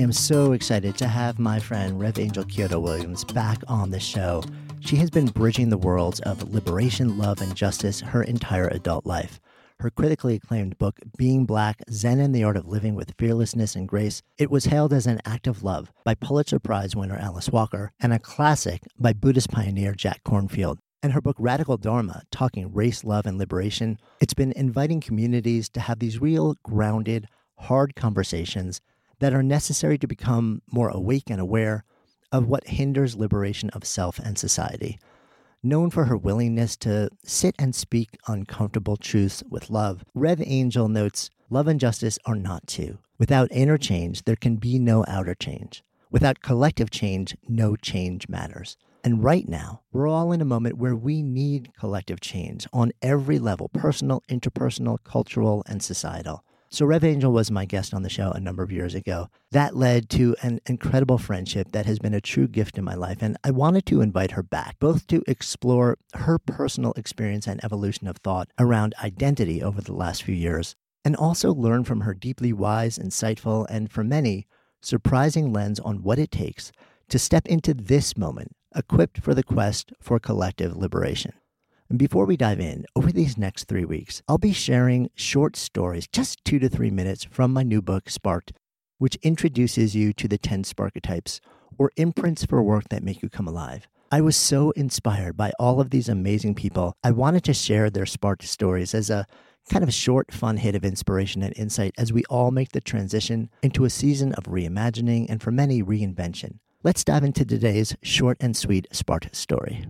[0.00, 4.42] am so excited to have my friend Rev Angel Kyodo Williams back on the show.
[4.80, 9.40] She has been bridging the worlds of liberation, love, and justice her entire adult life.
[9.80, 13.86] Her critically acclaimed book, Being Black Zen and the Art of Living with Fearlessness and
[13.86, 17.92] Grace, it was hailed as an act of love by Pulitzer Prize winner Alice Walker
[18.00, 20.78] and a classic by Buddhist pioneer Jack Kornfield.
[21.02, 25.80] And her book, Radical Dharma, Talking Race, Love, and Liberation, it's been inviting communities to
[25.80, 27.26] have these real, grounded,
[27.58, 28.80] hard conversations
[29.20, 31.84] that are necessary to become more awake and aware
[32.32, 34.98] of what hinders liberation of self and society.
[35.62, 41.30] Known for her willingness to sit and speak uncomfortable truths with love, Rev Angel notes
[41.50, 42.98] love and justice are not two.
[43.18, 45.84] Without inner change, there can be no outer change.
[46.10, 48.76] Without collective change, no change matters.
[49.04, 53.38] And right now, we're all in a moment where we need collective change on every
[53.38, 56.44] level personal, interpersonal, cultural, and societal.
[56.72, 59.26] So, Rev Angel was my guest on the show a number of years ago.
[59.50, 63.18] That led to an incredible friendship that has been a true gift in my life.
[63.22, 68.06] And I wanted to invite her back, both to explore her personal experience and evolution
[68.06, 72.52] of thought around identity over the last few years, and also learn from her deeply
[72.52, 74.46] wise, insightful, and for many,
[74.80, 76.70] surprising lens on what it takes
[77.08, 81.32] to step into this moment equipped for the quest for collective liberation.
[81.90, 86.06] And before we dive in, over these next three weeks, I'll be sharing short stories,
[86.06, 88.52] just two to three minutes, from my new book, Sparked,
[88.98, 91.40] which introduces you to the 10 Sparketypes,
[91.78, 93.88] or imprints for work that make you come alive.
[94.12, 96.94] I was so inspired by all of these amazing people.
[97.02, 99.26] I wanted to share their sparked stories as a
[99.68, 103.50] kind of short, fun hit of inspiration and insight as we all make the transition
[103.62, 106.60] into a season of reimagining and for many, reinvention.
[106.84, 109.86] Let's dive into today's short and sweet sparked story.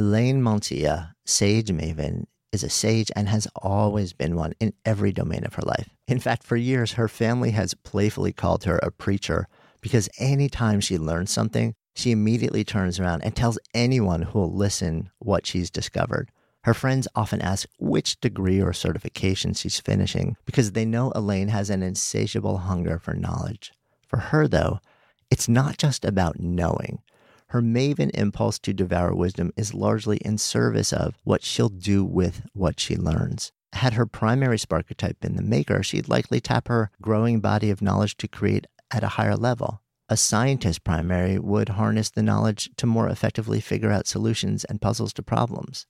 [0.00, 5.44] Elaine Montilla, Sage Maven, is a sage and has always been one in every domain
[5.44, 5.90] of her life.
[6.08, 9.46] In fact, for years, her family has playfully called her a preacher
[9.82, 15.10] because anytime she learns something, she immediately turns around and tells anyone who will listen
[15.18, 16.30] what she's discovered.
[16.64, 21.68] Her friends often ask which degree or certification she's finishing because they know Elaine has
[21.68, 23.70] an insatiable hunger for knowledge.
[24.08, 24.80] For her, though,
[25.30, 27.02] it's not just about knowing.
[27.50, 32.42] Her maven impulse to devour wisdom is largely in service of what she'll do with
[32.52, 33.50] what she learns.
[33.72, 38.16] Had her primary sparketype been the maker, she'd likely tap her growing body of knowledge
[38.18, 39.82] to create at a higher level.
[40.08, 45.12] A scientist primary would harness the knowledge to more effectively figure out solutions and puzzles
[45.14, 45.86] to problems.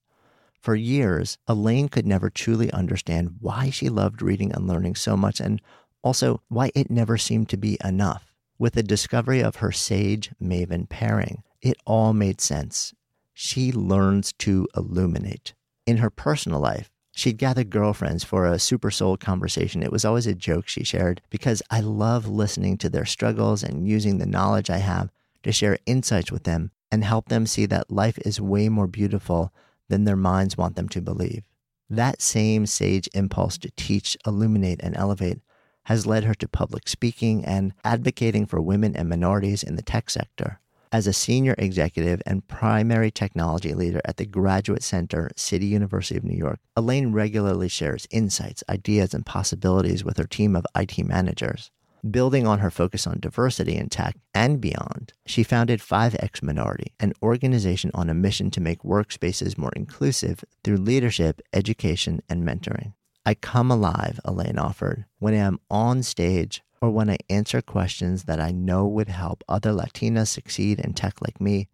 [0.63, 5.41] For years, Elaine could never truly understand why she loved reading and learning so much
[5.41, 5.61] and
[6.03, 8.33] also why it never seemed to be enough.
[8.59, 12.95] With the discovery of her sage maven pairing, it all made sense.
[13.35, 15.55] She learns to illuminate.
[15.87, 19.83] In her personal life, she'd gather girlfriends for a super soul conversation.
[19.83, 23.89] It was always a joke she shared because I love listening to their struggles and
[23.89, 25.11] using the knowledge I have
[25.43, 29.53] to share insights with them and help them see that life is way more beautiful
[29.89, 31.43] than their minds want them to believe.
[31.89, 35.41] That same sage impulse to teach, illuminate, and elevate
[35.85, 40.09] has led her to public speaking and advocating for women and minorities in the tech
[40.11, 40.61] sector.
[40.93, 46.25] As a senior executive and primary technology leader at the Graduate Center, City University of
[46.25, 51.71] New York, Elaine regularly shares insights, ideas, and possibilities with her team of IT managers.
[52.11, 57.13] Building on her focus on diversity in tech and beyond, she founded 5X Minority, an
[57.23, 62.95] organization on a mission to make workspaces more inclusive through leadership, education, and mentoring.
[63.25, 68.25] I come alive, Elaine offered, when I am on stage or when I answer questions
[68.25, 71.69] that I know would help other Latinas succeed in tech like me,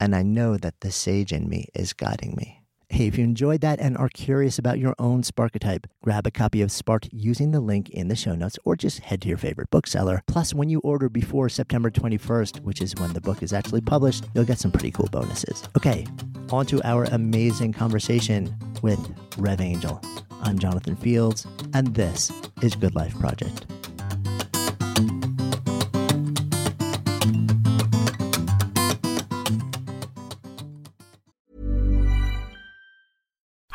[0.00, 2.62] and I know that the sage in me is guiding me.
[2.88, 6.62] Hey, if you enjoyed that and are curious about your own Sparketype, grab a copy
[6.62, 9.70] of Spark using the link in the show notes or just head to your favorite
[9.70, 10.22] bookseller.
[10.28, 14.24] Plus, when you order before September 21st, which is when the book is actually published,
[14.34, 15.64] you'll get some pretty cool bonuses.
[15.76, 16.06] Okay,
[16.50, 19.00] on to our amazing conversation with
[19.36, 20.00] Rev Angel.
[20.42, 21.44] I'm Jonathan Fields,
[21.74, 22.30] and this
[22.62, 23.66] is Good Life Project.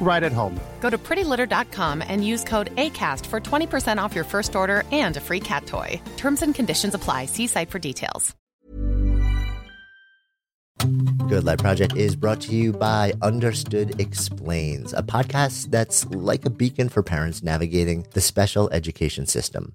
[0.00, 0.60] right at home.
[0.80, 5.20] Go to prettylitter.com and use code ACAST for 20% off your first order and a
[5.20, 6.00] free cat toy.
[6.16, 7.26] Terms and conditions apply.
[7.26, 8.34] See site for details.
[11.28, 16.50] Good Life Project is brought to you by Understood Explains, a podcast that's like a
[16.50, 19.74] beacon for parents navigating the special education system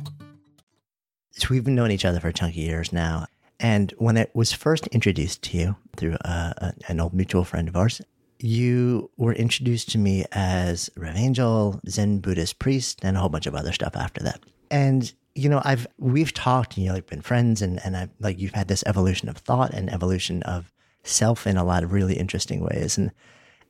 [1.31, 3.25] So we've known each other for a chunk of years now.
[3.59, 7.75] And when it was first introduced to you through uh, an old mutual friend of
[7.75, 8.01] ours,
[8.39, 13.45] you were introduced to me as Rev Angel, Zen Buddhist priest, and a whole bunch
[13.45, 14.41] of other stuff after that.
[14.71, 18.09] And you know, I've we've talked, and you know, like been friends, and and I've
[18.19, 20.71] like you've had this evolution of thought and evolution of
[21.03, 22.97] self in a lot of really interesting ways.
[22.97, 23.11] And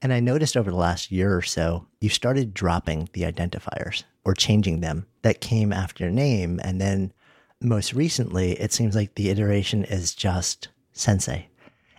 [0.02, 4.34] and I noticed over the last year or so, you started dropping the identifiers or
[4.34, 7.14] changing them that came after your name, and then
[7.62, 11.48] most recently, it seems like the iteration is just sensei.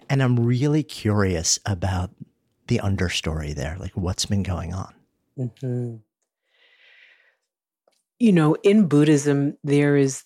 [0.09, 2.11] And I'm really curious about
[2.67, 4.95] the understory there, like what's been going on.
[5.39, 5.97] Mm-hmm.
[8.19, 10.25] You know, in Buddhism, there is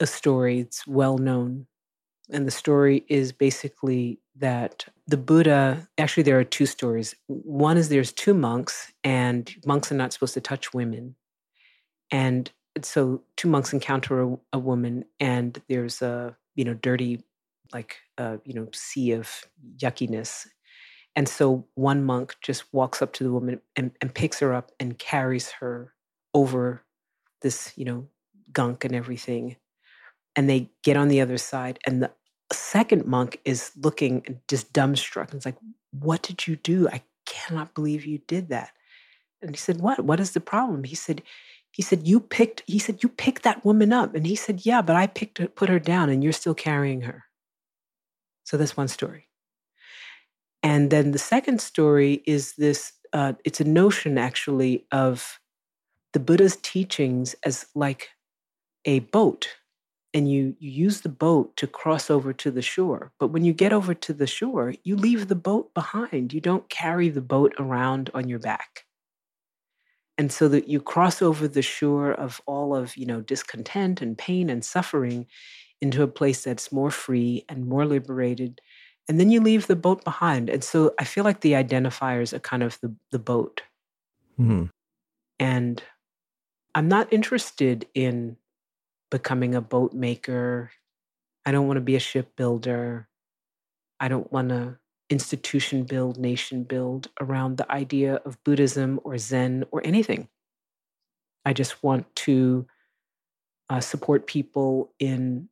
[0.00, 1.66] a story, it's well known.
[2.30, 7.14] And the story is basically that the Buddha, actually, there are two stories.
[7.28, 11.14] One is there's two monks, and monks are not supposed to touch women.
[12.10, 12.50] And
[12.84, 17.22] so two monks encounter a, a, woman and there's a you know dirty
[17.72, 19.44] like uh, you know sea of
[19.78, 20.46] yuckiness.
[21.14, 24.70] And so one monk just walks up to the woman and, and picks her up
[24.78, 25.94] and carries her
[26.34, 26.82] over
[27.42, 28.08] this you know
[28.52, 29.56] gunk and everything.
[30.34, 32.10] And they get on the other side and the
[32.52, 35.30] second monk is looking just dumbstruck.
[35.30, 35.58] And it's like
[35.92, 36.88] what did you do?
[36.88, 38.72] I cannot believe you did that.
[39.42, 40.00] And he said what?
[40.00, 40.84] What is the problem?
[40.84, 41.22] He said
[41.76, 44.14] he said you picked he said you picked that woman up.
[44.14, 47.02] And he said yeah but i picked her, put her down and you're still carrying
[47.02, 47.24] her.
[48.44, 49.28] So that's one story.
[50.62, 55.38] And then the second story is this uh, it's a notion actually of
[56.14, 58.08] the buddha's teachings as like
[58.86, 59.48] a boat.
[60.14, 63.12] And you, you use the boat to cross over to the shore.
[63.20, 66.32] But when you get over to the shore you leave the boat behind.
[66.32, 68.85] You don't carry the boat around on your back
[70.18, 74.18] and so that you cross over the shore of all of you know discontent and
[74.18, 75.26] pain and suffering
[75.80, 78.60] into a place that's more free and more liberated
[79.08, 80.50] and then you leave the boat behind.
[80.50, 83.62] And so i feel like the identifiers are kind of the, the boat.
[84.38, 84.64] Mm-hmm.
[85.38, 85.82] and
[86.74, 88.36] i'm not interested in
[89.10, 90.70] becoming a boat maker.
[91.44, 93.08] I don't want to be a shipbuilder.
[94.00, 94.78] I don't want to
[95.10, 100.28] institution build, nation build around the idea of Buddhism or Zen or anything.
[101.44, 102.66] I just want to
[103.70, 105.48] uh, support people in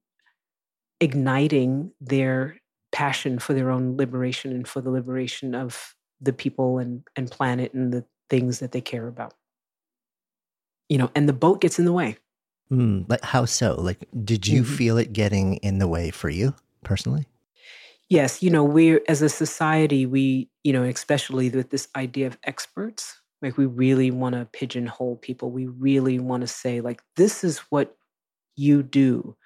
[1.00, 2.56] igniting their
[2.92, 7.74] passion for their own liberation and for the liberation of the people and, and planet
[7.74, 9.34] and the things that they care about.
[10.88, 12.16] You know, and the boat gets in the way.
[12.70, 13.74] Mm, like how so?
[13.74, 14.74] Like, did you mm-hmm.
[14.74, 17.26] feel it getting in the way for you personally?
[18.08, 22.38] Yes, you know, we're as a society, we, you know, especially with this idea of
[22.44, 25.50] experts, like we really want to pigeonhole people.
[25.50, 27.96] We really want to say, like, this is what
[28.56, 29.36] you do.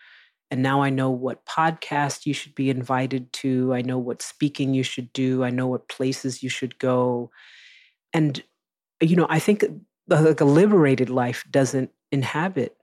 [0.51, 3.75] And now I know what podcast you should be invited to.
[3.75, 5.45] I know what speaking you should do.
[5.45, 7.31] I know what places you should go.
[8.15, 8.43] And,
[9.01, 9.65] you know, I think
[10.09, 12.77] like a liberated life doesn't inhabit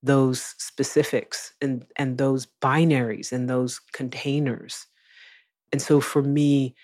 [0.00, 4.86] those specifics and, and those binaries and those containers
[5.72, 6.74] And so for me,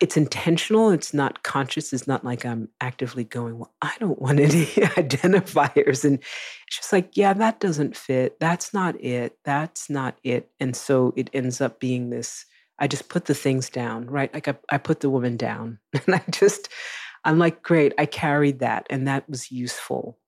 [0.00, 0.90] it's intentional.
[0.90, 1.92] It's not conscious.
[1.92, 6.04] It's not like I'm actively going, well, I don't want any identifiers.
[6.04, 8.38] And it's just like, yeah, that doesn't fit.
[8.38, 9.38] That's not it.
[9.44, 10.50] That's not it.
[10.60, 12.46] And so it ends up being this
[12.78, 14.32] I just put the things down, right?
[14.32, 15.78] Like I, I put the woman down.
[16.06, 16.68] And I just,
[17.24, 18.86] I'm like, great, I carried that.
[18.88, 20.18] And that was useful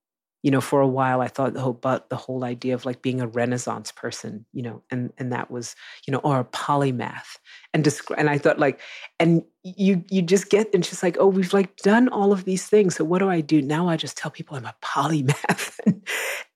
[0.42, 3.02] you know, for a while I thought the whole but the whole idea of like
[3.02, 7.37] being a Renaissance person, you know, and and that was, you know, or a polymath.
[7.75, 8.80] And describe and I thought like,
[9.18, 12.66] and you you just get and she's like, oh, we've like done all of these
[12.66, 12.97] things.
[12.97, 13.61] So what do I do?
[13.61, 15.78] Now I just tell people I'm a polymath.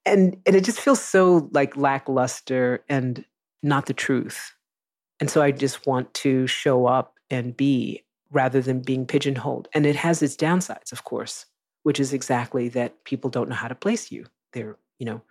[0.06, 3.24] and and it just feels so like lackluster and
[3.62, 4.52] not the truth.
[5.20, 9.68] And so I just want to show up and be rather than being pigeonholed.
[9.74, 11.46] And it has its downsides, of course
[11.84, 14.26] which is exactly that people don't know how to place you.
[14.52, 15.22] They're, you know,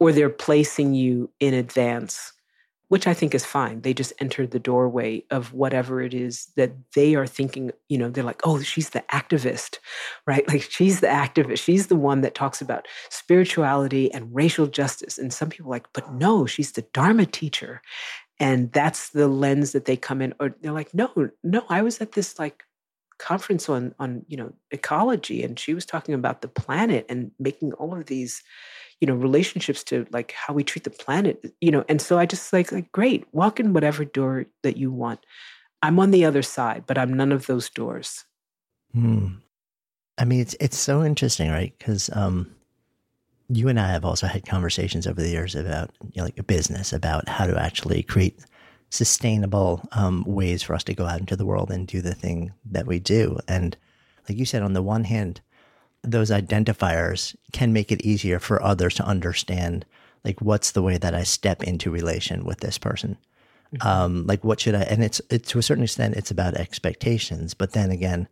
[0.00, 2.32] or they're placing you in advance,
[2.88, 3.82] which I think is fine.
[3.82, 8.08] They just entered the doorway of whatever it is that they are thinking, you know,
[8.08, 9.78] they're like, oh, she's the activist,
[10.26, 10.48] right?
[10.48, 11.58] Like she's the activist.
[11.58, 15.18] She's the one that talks about spirituality and racial justice.
[15.18, 17.82] And some people like, but no, she's the Dharma teacher.
[18.40, 21.12] And that's the lens that they come in, or they're like, no,
[21.42, 22.64] no, I was at this like
[23.18, 27.72] conference on on you know ecology and she was talking about the planet and making
[27.74, 28.42] all of these
[29.00, 32.24] you know relationships to like how we treat the planet you know and so i
[32.24, 35.20] just like like great walk in whatever door that you want.
[35.82, 38.24] I'm on the other side but i'm none of those doors.
[38.92, 39.28] Hmm.
[40.16, 41.74] i mean it's it's so interesting right?
[41.78, 42.50] Because um
[43.50, 46.42] you and i have also had conversations over the years about you know, like a
[46.42, 48.38] business about how to actually create
[48.90, 52.52] sustainable um, ways for us to go out into the world and do the thing
[52.64, 53.38] that we do.
[53.46, 53.76] And
[54.28, 55.40] like you said, on the one hand,
[56.02, 59.84] those identifiers can make it easier for others to understand
[60.24, 63.16] like what's the way that I step into relation with this person.
[63.74, 63.86] Mm-hmm.
[63.86, 64.82] Um, like what should I?
[64.82, 67.54] And it's it, to a certain extent, it's about expectations.
[67.54, 68.28] But then again,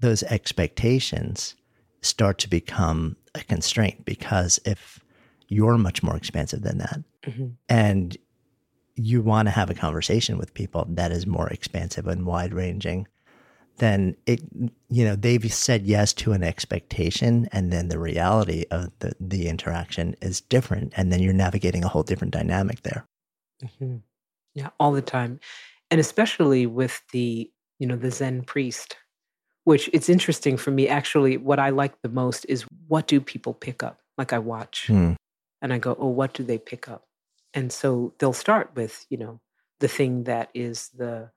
[0.00, 1.54] those expectations
[2.00, 5.00] start to become a constraint because if
[5.48, 7.48] you're much more expansive than that, mm-hmm.
[7.68, 8.16] and
[8.98, 13.06] you want to have a conversation with people that is more expansive and wide ranging,
[13.78, 14.40] then it
[14.88, 19.48] you know they've said yes to an expectation and then the reality of the the
[19.48, 23.06] interaction is different and then you're navigating a whole different dynamic there
[23.62, 23.96] mm-hmm.
[24.54, 25.40] yeah all the time
[25.90, 28.96] and especially with the you know the zen priest
[29.64, 33.54] which it's interesting for me actually what i like the most is what do people
[33.54, 35.12] pick up like i watch hmm.
[35.62, 37.04] and i go oh what do they pick up
[37.58, 39.40] and so they'll start with you know
[39.80, 41.30] the thing that is the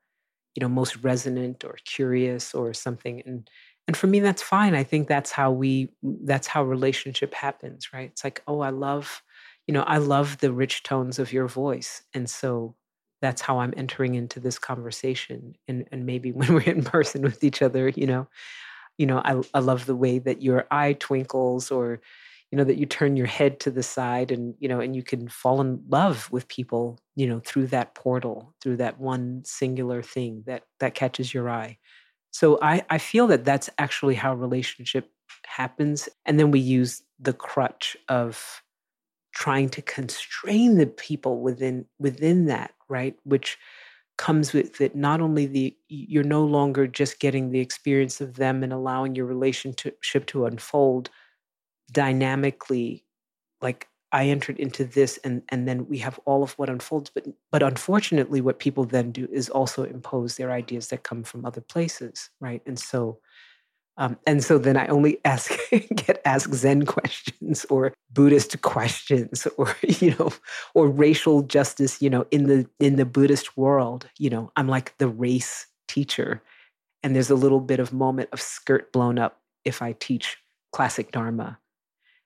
[0.55, 3.49] you know most resonant or curious or something and
[3.87, 4.75] and for me that's fine.
[4.75, 8.09] I think that's how we that's how relationship happens right?
[8.11, 9.23] It's like oh i love
[9.67, 12.03] you know i love the rich tones of your voice.
[12.13, 12.75] And so
[13.21, 17.43] that's how i'm entering into this conversation and and maybe when we're in person with
[17.43, 18.27] each other you know
[18.97, 22.01] you know i, I love the way that your eye twinkles or
[22.51, 25.03] you know that you turn your head to the side and you know and you
[25.03, 30.01] can fall in love with people you know through that portal through that one singular
[30.01, 31.77] thing that that catches your eye.
[32.31, 35.09] So i i feel that that's actually how relationship
[35.45, 38.61] happens and then we use the crutch of
[39.33, 43.15] trying to constrain the people within within that right?
[43.23, 43.57] Which
[44.17, 48.61] comes with it not only the you're no longer just getting the experience of them
[48.61, 51.09] and allowing your relationship to unfold
[51.91, 53.05] dynamically
[53.61, 57.25] like I entered into this and and then we have all of what unfolds but
[57.51, 61.61] but unfortunately what people then do is also impose their ideas that come from other
[61.61, 62.61] places right?
[62.65, 63.19] And so
[63.97, 69.75] um, and so then I only ask get asked Zen questions or Buddhist questions or
[69.83, 70.31] you know
[70.73, 74.97] or racial justice you know in the in the Buddhist world you know I'm like
[74.97, 76.41] the race teacher.
[77.03, 80.37] And there's a little bit of moment of skirt blown up if I teach
[80.71, 81.59] classic Dharma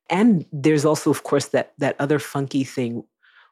[0.09, 3.03] and there's also, of course, that that other funky thing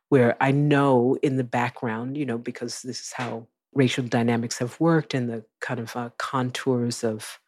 [0.10, 4.79] where I know in the background, you know, because this is how racial dynamics have
[4.79, 7.39] worked and the kind of uh, contours of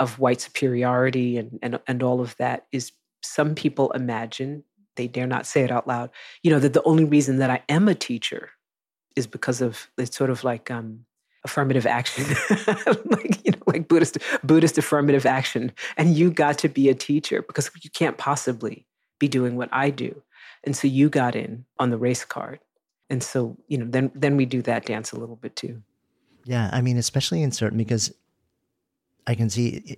[0.00, 4.64] of white superiority and, and and all of that is some people imagine
[4.96, 6.10] they dare not say it out loud
[6.42, 8.50] you know that the only reason that i am a teacher
[9.14, 11.04] is because of it's sort of like um
[11.44, 12.24] affirmative action.
[12.86, 15.72] Like you know like buddhist buddhist affirmative action.
[15.96, 18.86] And you got to be a teacher because you can't possibly
[19.18, 20.22] be doing what i do.
[20.64, 22.60] And so you got in on the race card.
[23.10, 25.82] And so you know then then we do that dance a little bit too.
[26.44, 28.12] Yeah i mean especially in certain because
[29.26, 29.94] i can see eh,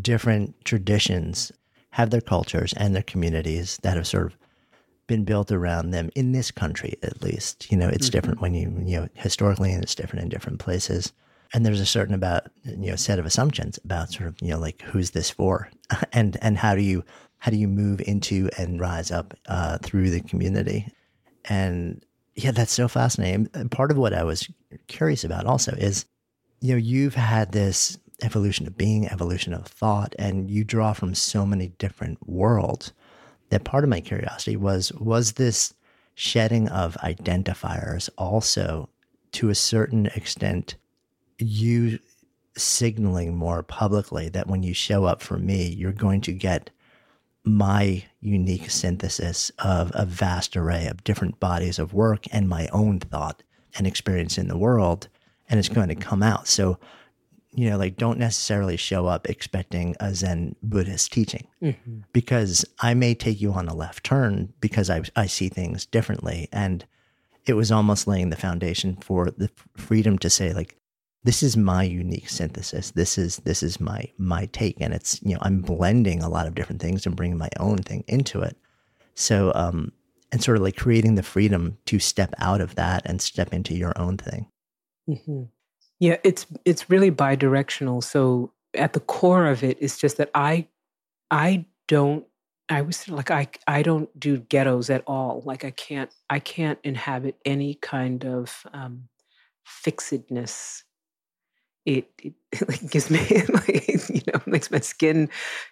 [0.00, 1.52] different traditions
[1.90, 4.36] have their cultures and their communities that have sort of
[5.06, 7.70] been built around them in this country, at least.
[7.70, 8.12] You know, it's mm-hmm.
[8.12, 11.12] different when you, you know, historically, and it's different in different places.
[11.54, 14.58] And there's a certain about, you know, set of assumptions about sort of, you know,
[14.58, 15.70] like who's this for
[16.12, 17.04] and, and how do you,
[17.38, 20.88] how do you move into and rise up uh, through the community?
[21.44, 23.48] And yeah, that's so fascinating.
[23.54, 24.48] And part of what I was
[24.88, 26.04] curious about also is,
[26.60, 31.14] you know, you've had this evolution of being, evolution of thought, and you draw from
[31.14, 32.92] so many different worlds
[33.50, 35.74] that part of my curiosity was was this
[36.14, 38.88] shedding of identifiers also
[39.32, 40.76] to a certain extent
[41.38, 41.98] you
[42.56, 46.70] signaling more publicly that when you show up for me you're going to get
[47.44, 52.98] my unique synthesis of a vast array of different bodies of work and my own
[52.98, 53.42] thought
[53.76, 55.08] and experience in the world
[55.48, 56.48] and it's going to come out.
[56.48, 56.78] So
[57.56, 62.00] you know, like don't necessarily show up expecting a Zen Buddhist teaching mm-hmm.
[62.12, 66.48] because I may take you on a left turn because I, I see things differently.
[66.52, 66.84] And
[67.46, 70.76] it was almost laying the foundation for the freedom to say, like,
[71.24, 72.92] this is my unique synthesis.
[72.92, 76.46] This is this is my my take, and it's you know I'm blending a lot
[76.46, 78.56] of different things and bringing my own thing into it.
[79.14, 79.90] So um,
[80.30, 83.74] and sort of like creating the freedom to step out of that and step into
[83.74, 84.46] your own thing.
[85.08, 85.44] Mm-hmm.
[86.00, 88.02] Yeah, it's it's really bidirectional.
[88.04, 90.68] So at the core of it is just that I
[91.30, 92.26] I don't
[92.68, 95.42] I was like I I don't do ghettos at all.
[95.44, 99.08] Like I can't I can't inhabit any kind of um,
[99.64, 100.82] fixedness.
[101.86, 105.28] It, it, it like gives me like you know makes my skin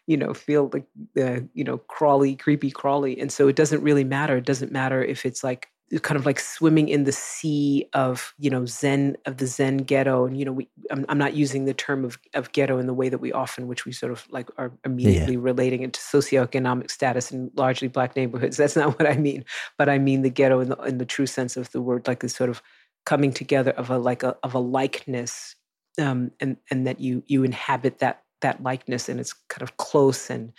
[0.07, 0.87] you know feel like
[1.21, 5.03] uh, you know crawly creepy crawly and so it doesn't really matter it doesn't matter
[5.03, 5.69] if it's like
[6.03, 10.27] kind of like swimming in the sea of you know zen of the zen ghetto
[10.27, 12.95] and you know we i'm, I'm not using the term of, of ghetto in the
[12.95, 15.41] way that we often which we sort of like are immediately yeah.
[15.41, 19.45] relating it to socioeconomic status in largely black neighborhoods that's not what i mean
[19.79, 22.21] but i mean the ghetto in the in the true sense of the word like
[22.21, 22.63] this sort of
[23.07, 25.57] coming together of a like a of a likeness
[26.01, 30.29] um and and that you you inhabit that that likeness and it's kind of close
[30.29, 30.53] and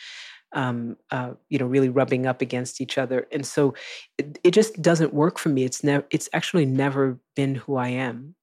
[0.55, 3.27] um, uh, you know, really rubbing up against each other.
[3.31, 3.75] And so
[4.17, 5.65] it, it just doesn't work for me.
[5.65, 8.35] It's never, it's actually never been who I am.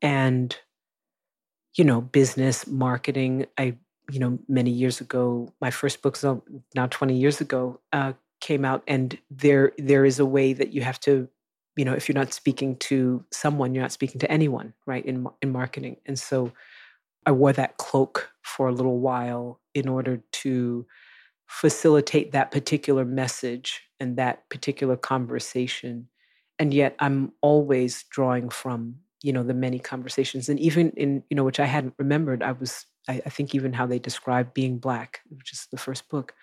[0.00, 0.56] And,
[1.76, 3.76] you know, business, marketing, I,
[4.10, 8.64] you know, many years ago, my first book, so now 20 years ago, uh, came
[8.64, 11.28] out and there, there is a way that you have to,
[11.76, 15.04] you know, if you're not speaking to someone, you're not speaking to anyone, right?
[15.04, 15.96] In, in marketing.
[16.06, 16.52] And so
[17.26, 20.86] I wore that cloak for a little while in order to
[21.46, 26.08] facilitate that particular message and that particular conversation.
[26.58, 30.48] And yet i'm always drawing from you know the many conversations.
[30.48, 33.72] And even in you know which i hadn't remembered i was i, I think even
[33.72, 36.34] how they describe being black which is the first book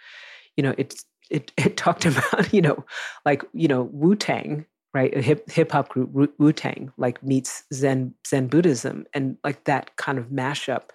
[0.57, 2.83] you know it's it, it talked about you know
[3.25, 5.15] like you know wu-tang right?
[5.15, 10.17] A hip hip hop group wu-tang like meets zen zen buddhism and like that kind
[10.17, 10.89] of mashup.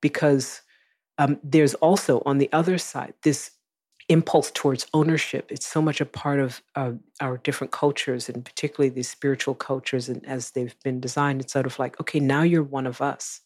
[0.00, 0.61] Because
[1.22, 3.52] um, there's also on the other side this
[4.08, 5.52] impulse towards ownership.
[5.52, 10.08] It's so much a part of uh, our different cultures, and particularly these spiritual cultures,
[10.08, 13.40] and as they've been designed, it's sort of like, okay, now you're one of us.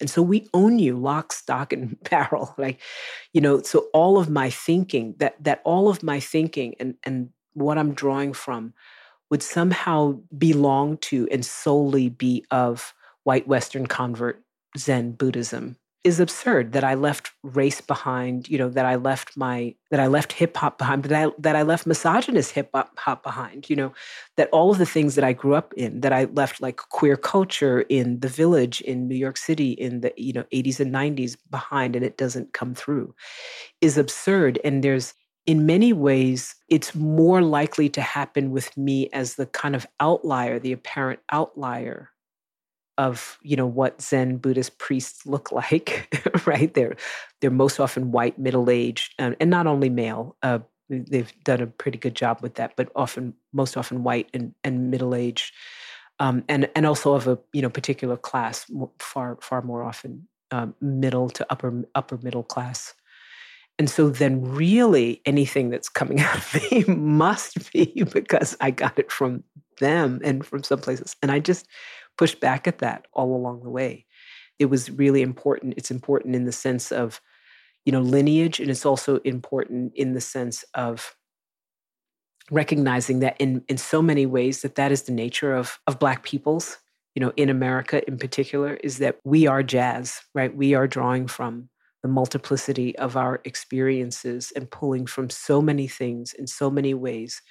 [0.00, 2.54] And so we own you lock, stock, and barrel.
[2.58, 2.80] Like,
[3.32, 7.30] you know, so all of my thinking, that that all of my thinking and and
[7.54, 8.74] what I'm drawing from
[9.30, 14.42] would somehow belong to and solely be of white Western convert
[14.76, 19.74] Zen Buddhism is absurd that I left race behind, you know, that I left my
[19.90, 23.70] that I left hip hop behind, that I that I left misogynist hip hop behind,
[23.70, 23.92] you know,
[24.36, 27.16] that all of the things that I grew up in, that I left like queer
[27.16, 31.36] culture in the village in New York City in the, you know, 80s and 90s
[31.50, 33.14] behind and it doesn't come through
[33.80, 34.58] is absurd.
[34.64, 35.14] And there's
[35.46, 40.58] in many ways it's more likely to happen with me as the kind of outlier,
[40.58, 42.11] the apparent outlier
[42.98, 46.14] of you know what Zen Buddhist priests look like,
[46.46, 46.72] right?
[46.72, 46.96] They're
[47.40, 50.36] they're most often white, middle aged, and, and not only male.
[50.42, 54.54] Uh, they've done a pretty good job with that, but often most often white and,
[54.62, 55.52] and middle aged,
[56.18, 58.66] um, and and also of a you know particular class,
[58.98, 62.94] far far more often um, middle to upper upper middle class.
[63.78, 68.98] And so then, really, anything that's coming out of me must be because I got
[68.98, 69.44] it from
[69.80, 71.16] them and from some places.
[71.22, 71.66] And I just
[72.18, 74.06] pushed back at that all along the way.
[74.58, 75.74] It was really important.
[75.76, 77.20] It's important in the sense of,
[77.84, 81.16] you know, lineage, and it's also important in the sense of
[82.50, 86.22] recognizing that in in so many ways that that is the nature of of Black
[86.22, 86.78] peoples.
[87.14, 90.54] You know, in America in particular, is that we are jazz, right?
[90.54, 91.68] We are drawing from
[92.02, 97.42] the multiplicity of our experiences and pulling from so many things in so many ways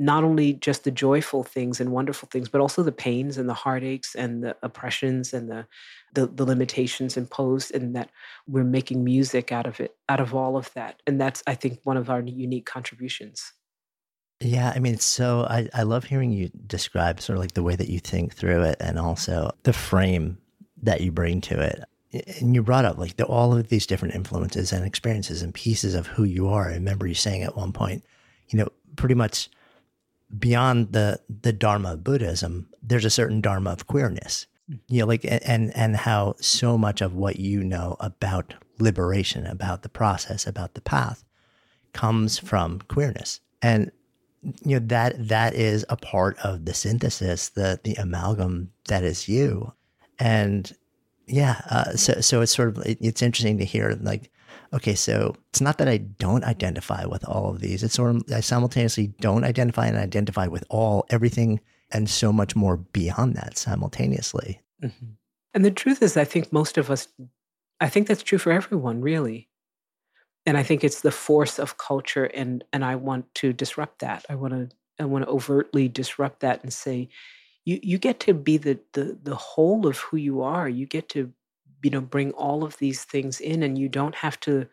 [0.00, 3.54] not only just the joyful things and wonderful things but also the pains and the
[3.54, 5.66] heartaches and the oppressions and the
[6.14, 8.10] the, the limitations imposed and that
[8.48, 11.78] we're making music out of it out of all of that and that's i think
[11.84, 13.52] one of our unique contributions
[14.42, 17.76] yeah, I mean, so I, I love hearing you describe sort of like the way
[17.76, 20.38] that you think through it and also the frame
[20.82, 21.84] that you bring to it.
[22.40, 25.94] And you brought up like the, all of these different influences and experiences and pieces
[25.94, 26.70] of who you are.
[26.70, 28.02] I remember you saying at one point,
[28.48, 29.50] you know, pretty much
[30.38, 34.46] beyond the the dharma of Buddhism, there's a certain dharma of queerness.
[34.88, 39.82] You know, like and and how so much of what you know about liberation, about
[39.82, 41.24] the process, about the path,
[41.92, 43.40] comes from queerness.
[43.62, 43.90] And
[44.42, 49.28] you know that that is a part of the synthesis, the the amalgam that is
[49.28, 49.72] you,
[50.18, 50.72] and
[51.26, 54.29] yeah, uh, so so it's sort of it, it's interesting to hear like,
[54.72, 58.22] okay, so it's not that I don't identify with all of these; it's sort of
[58.32, 61.60] I simultaneously don't identify and identify with all everything
[61.92, 64.60] and so much more beyond that simultaneously.
[64.82, 65.06] Mm-hmm.
[65.54, 67.08] And the truth is, I think most of us,
[67.80, 69.50] I think that's true for everyone, really
[70.46, 74.24] and I think it's the force of culture, and and I want to disrupt that.
[74.28, 77.08] I want to I want to overtly disrupt that and say,
[77.64, 80.68] you you get to be the the the whole of who you are.
[80.68, 81.32] You get to
[81.82, 84.66] you know bring all of these things in, and you don't have to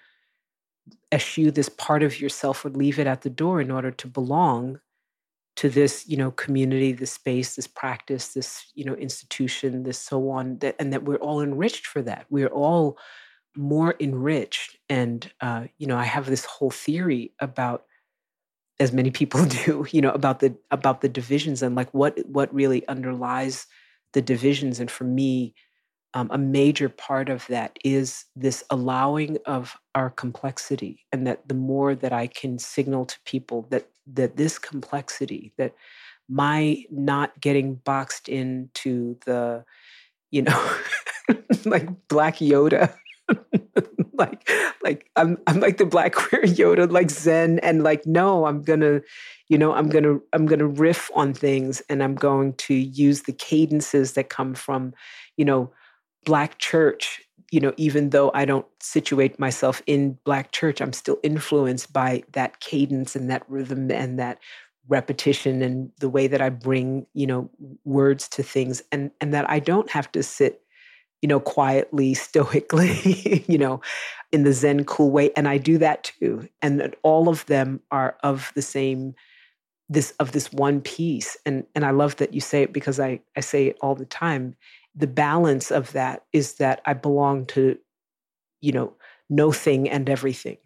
[1.12, 4.80] eschew this part of yourself or leave it at the door in order to belong
[5.58, 10.30] to this you know community this space this practice this you know institution this so
[10.30, 12.98] on that and that we're all enriched for that we're all
[13.58, 14.78] more enriched.
[14.88, 17.86] And, uh, you know, I have this whole theory about,
[18.80, 22.54] as many people do, you know, about the about the divisions and like what what
[22.54, 23.66] really underlies
[24.14, 24.80] the divisions.
[24.80, 25.56] And for me,
[26.18, 31.54] um, a major part of that is this allowing of our complexity, and that the
[31.54, 35.76] more that I can signal to people that that this complexity, that
[36.28, 39.64] my not getting boxed into the,
[40.32, 40.76] you know,
[41.66, 42.94] like Black Yoda
[44.14, 44.50] like
[44.84, 49.02] like I'm I'm like the black queer Yoda, like Zen, and like no, I'm gonna,
[49.50, 53.34] you know, I'm gonna I'm gonna riff on things, and I'm going to use the
[53.34, 54.94] cadences that come from,
[55.36, 55.72] you know,
[56.28, 57.22] black church.
[57.52, 62.24] You know, even though I don't situate myself in black church, I'm still influenced by
[62.34, 64.40] that cadence and that rhythm and that
[64.90, 67.50] repetition and the way that I bring, you know,
[67.86, 70.62] words to things, and and that I don't have to sit
[71.24, 73.82] you know, quietly, stoically, you know,
[74.32, 75.32] in the Zen cool way.
[75.36, 76.48] And I do that too.
[76.62, 79.16] And that all of them are of the same
[79.90, 81.38] this of this one piece.
[81.46, 84.06] And and I love that you say it because I, I say it all the
[84.06, 84.56] time.
[84.98, 87.78] The balance of that is that I belong to,
[88.62, 88.94] you know,
[89.30, 90.58] no thing and everything,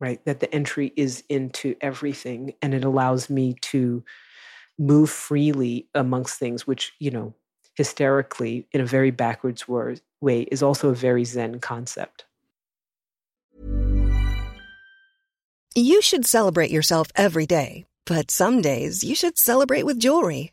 [0.00, 0.22] right?
[0.24, 4.02] That the entry is into everything and it allows me to
[4.80, 7.34] move freely amongst things, which, you know,
[7.76, 12.24] hysterically in a very backwards word, way is also a very Zen concept.
[15.76, 20.52] You should celebrate yourself every day, but some days you should celebrate with jewelry.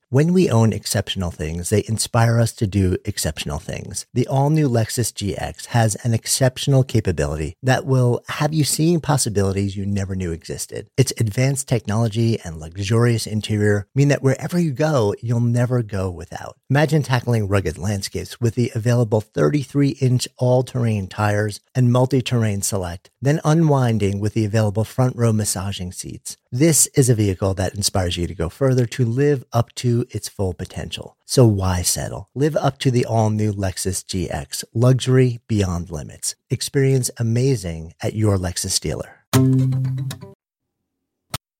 [0.13, 4.05] When we own exceptional things, they inspire us to do exceptional things.
[4.13, 9.77] The all new Lexus GX has an exceptional capability that will have you seeing possibilities
[9.77, 10.89] you never knew existed.
[10.97, 16.57] Its advanced technology and luxurious interior mean that wherever you go, you'll never go without.
[16.69, 22.61] Imagine tackling rugged landscapes with the available 33 inch all terrain tires and multi terrain
[22.61, 26.35] select, then unwinding with the available front row massaging seats.
[26.51, 30.27] This is a vehicle that inspires you to go further to live up to its
[30.27, 31.17] full potential.
[31.25, 32.29] So why settle?
[32.35, 36.35] Live up to the all new Lexus GX, luxury beyond limits.
[36.49, 39.25] Experience amazing at your Lexus dealer.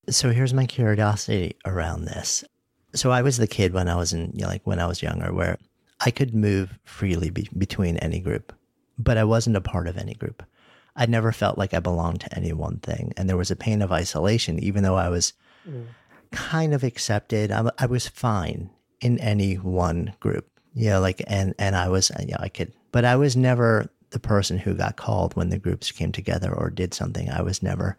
[0.09, 2.43] So here's my curiosity around this.
[2.93, 5.57] So I was the kid when I was in, like when I was younger, where
[6.01, 8.53] I could move freely be- between any group,
[8.97, 10.43] but I wasn't a part of any group.
[10.95, 13.13] I never felt like I belonged to any one thing.
[13.15, 15.33] And there was a pain of isolation, even though I was
[15.67, 15.85] mm.
[16.31, 17.51] Kind of accepted.
[17.51, 20.49] I, I, was fine in any one group,
[20.89, 24.19] know, like, and, and I was, you know, I could, but I was never the
[24.19, 27.29] person who got called when the groups came together or did something.
[27.29, 27.97] I was never,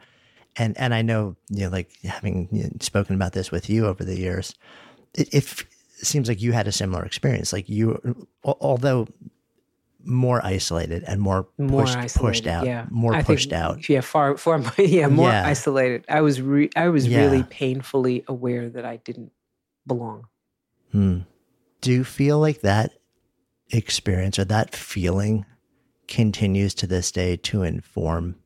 [0.57, 3.87] and, and I know, you know, like having you know, spoken about this with you
[3.87, 4.55] over the years,
[5.15, 5.65] it, it
[5.97, 7.53] seems like you had a similar experience.
[7.53, 9.09] Like you, although
[10.05, 12.87] more isolated and more, more pushed, isolated, pushed out, yeah.
[12.91, 13.89] more I pushed think, out.
[13.89, 15.47] Yeah, far, far, yeah, more yeah.
[15.47, 16.05] isolated.
[16.09, 17.21] I was, re- I was yeah.
[17.21, 19.33] really painfully aware that I didn't
[19.87, 20.27] belong.
[20.91, 21.21] Hmm.
[21.81, 22.93] Do you feel like that
[23.71, 25.47] experience or that feeling
[26.09, 28.37] continues to this day to inform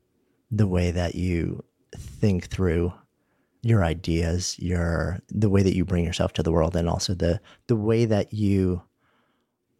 [0.50, 1.64] the way that you
[1.96, 2.92] think through
[3.62, 7.40] your ideas, your the way that you bring yourself to the world, and also the
[7.66, 8.82] the way that you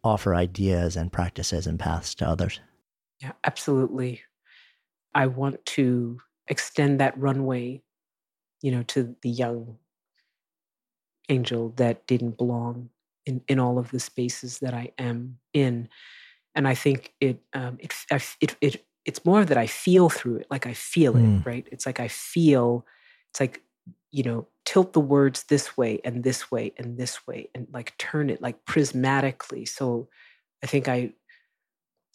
[0.07, 2.59] offer ideas and practices and paths to others.
[3.21, 4.21] Yeah, absolutely.
[5.13, 7.81] I want to extend that runway,
[8.61, 9.77] you know, to the young
[11.29, 12.89] angel that didn't belong
[13.25, 15.89] in, in all of the spaces that I am in.
[16.55, 17.93] And I think it, um, it,
[18.39, 20.47] it, it, it's more that I feel through it.
[20.49, 21.39] Like I feel mm.
[21.39, 21.67] it, right?
[21.71, 22.85] It's like I feel,
[23.31, 23.61] it's like,
[24.11, 27.97] you know, tilt the words this way and this way and this way and like
[27.97, 29.65] turn it like prismatically.
[29.65, 30.09] So
[30.61, 31.13] i think i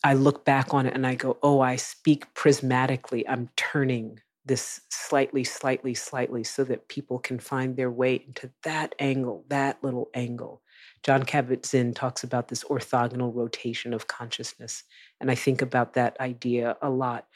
[0.04, 3.24] i look back on it and i go oh i speak prismatically.
[3.26, 8.94] I'm turning this slightly slightly slightly so that people can find their way into that
[8.98, 10.60] angle that little angle.
[11.04, 14.84] Jon kabat-zinn talks about this orthogonal rotation of consciousness
[15.20, 17.26] and i think about that idea a lot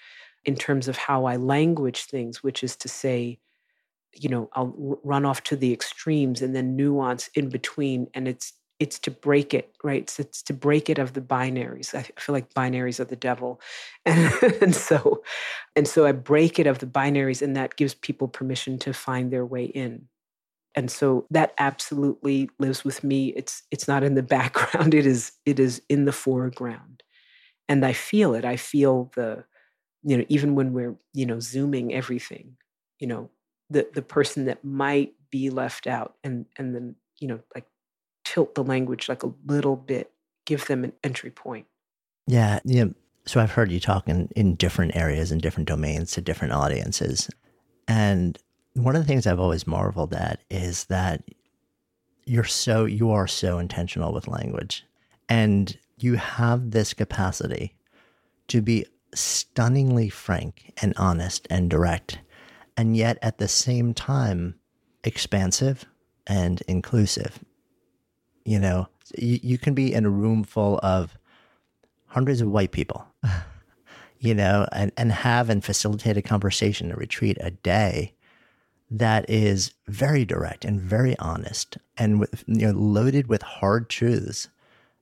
[0.44, 3.38] in terms of how i language things which is to say
[4.22, 4.74] you know i'll
[5.04, 9.54] run off to the extremes and then nuance in between and it's it's to break
[9.54, 10.02] it right?
[10.02, 11.94] It's, it's to break it of the binaries.
[11.94, 13.60] I feel like binaries are the devil.
[14.04, 15.22] And, and so
[15.74, 19.32] and so i break it of the binaries and that gives people permission to find
[19.32, 20.08] their way in.
[20.74, 23.28] And so that absolutely lives with me.
[23.36, 24.94] It's it's not in the background.
[24.94, 27.02] It is it is in the foreground.
[27.68, 28.44] And i feel it.
[28.44, 29.44] I feel the
[30.04, 32.56] you know even when we're you know zooming everything
[33.00, 33.30] you know
[33.70, 37.66] the the person that might be left out and and then you know like
[38.24, 40.12] tilt the language like a little bit
[40.44, 41.66] give them an entry point.
[42.26, 42.86] Yeah yeah.
[43.26, 47.28] So i've heard you talk in, in different areas and different domains to different audiences.
[47.88, 48.38] And
[48.74, 51.22] one of the things i've always marveled at is that
[52.26, 54.84] you're so you are so intentional with language.
[55.28, 57.74] And you have this capacity
[58.48, 62.18] to be stunningly frank and honest and direct
[62.76, 64.54] and yet at the same time
[65.04, 65.84] expansive
[66.26, 67.38] and inclusive.
[68.44, 71.18] You know, you, you can be in a room full of
[72.06, 73.06] hundreds of white people,
[74.18, 78.14] you know, and, and have and facilitate a conversation, a retreat, a day
[78.90, 84.48] that is very direct and very honest and with, you know, loaded with hard truths.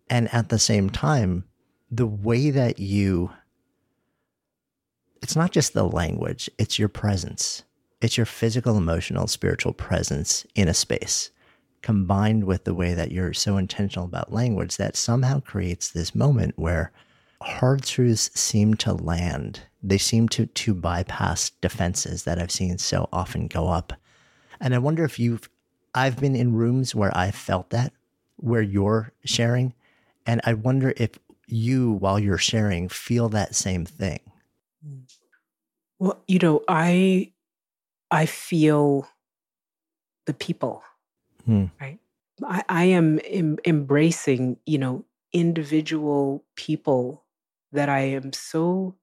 [0.09, 1.45] And at the same time,
[1.91, 3.31] the way that you,
[5.25, 7.65] it's not just the language, it's your presence.
[8.03, 11.31] It's your physical, emotional, spiritual presence in a space
[11.81, 16.53] combined with the way that you're so intentional about language that somehow creates this moment
[16.59, 16.93] where
[17.41, 19.61] hard truths seem to land.
[19.83, 23.95] They seem to to bypass defenses that I've seen so often go up.
[24.61, 25.49] And I wonder if you've
[25.95, 27.95] I've been in rooms where I felt that,
[28.37, 29.73] where you're sharing,
[30.27, 34.21] and I wonder if you while you're sharing feel that same thing.
[35.99, 37.33] Well, you know, I
[38.11, 39.09] I feel
[40.27, 40.83] the people
[41.45, 41.67] Hmm.
[41.81, 41.99] Right.
[42.45, 47.25] I, I am em- embracing, you know, individual people
[47.73, 48.97] that I am so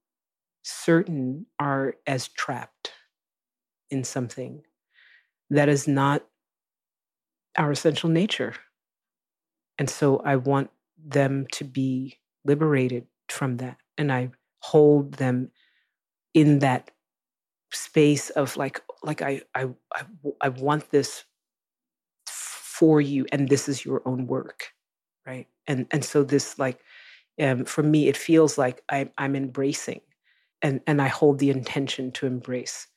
[0.63, 2.91] certain are as trapped
[3.91, 4.63] in something
[5.49, 6.25] that is not
[7.57, 8.53] our essential nature.
[9.77, 13.77] And so I want them to be liberated from that.
[13.97, 15.51] And I hold them
[16.33, 16.91] in that
[17.71, 20.03] space of like, like I, I, I,
[20.41, 21.23] I want this
[22.27, 24.73] for you and this is your own work
[25.25, 25.47] right?
[25.67, 26.79] And and so this like
[27.39, 30.01] um, for me it feels like I, i'm embracing
[30.61, 32.87] and and i hold the intention to embrace.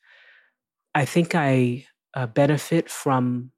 [0.95, 3.51] I think i uh, benefit from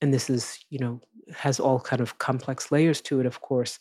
[0.00, 1.00] and this is you know
[1.34, 3.78] has all kind of complex layers to it of course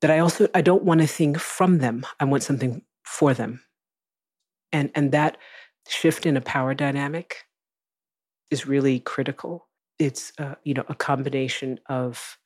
[0.00, 2.06] that i also i don't want to think from them.
[2.20, 3.62] I want something for them.
[4.72, 5.38] And and that
[5.88, 7.44] shift in a power dynamic
[8.50, 9.68] is really critical.
[9.98, 12.38] It's uh, you know a combination of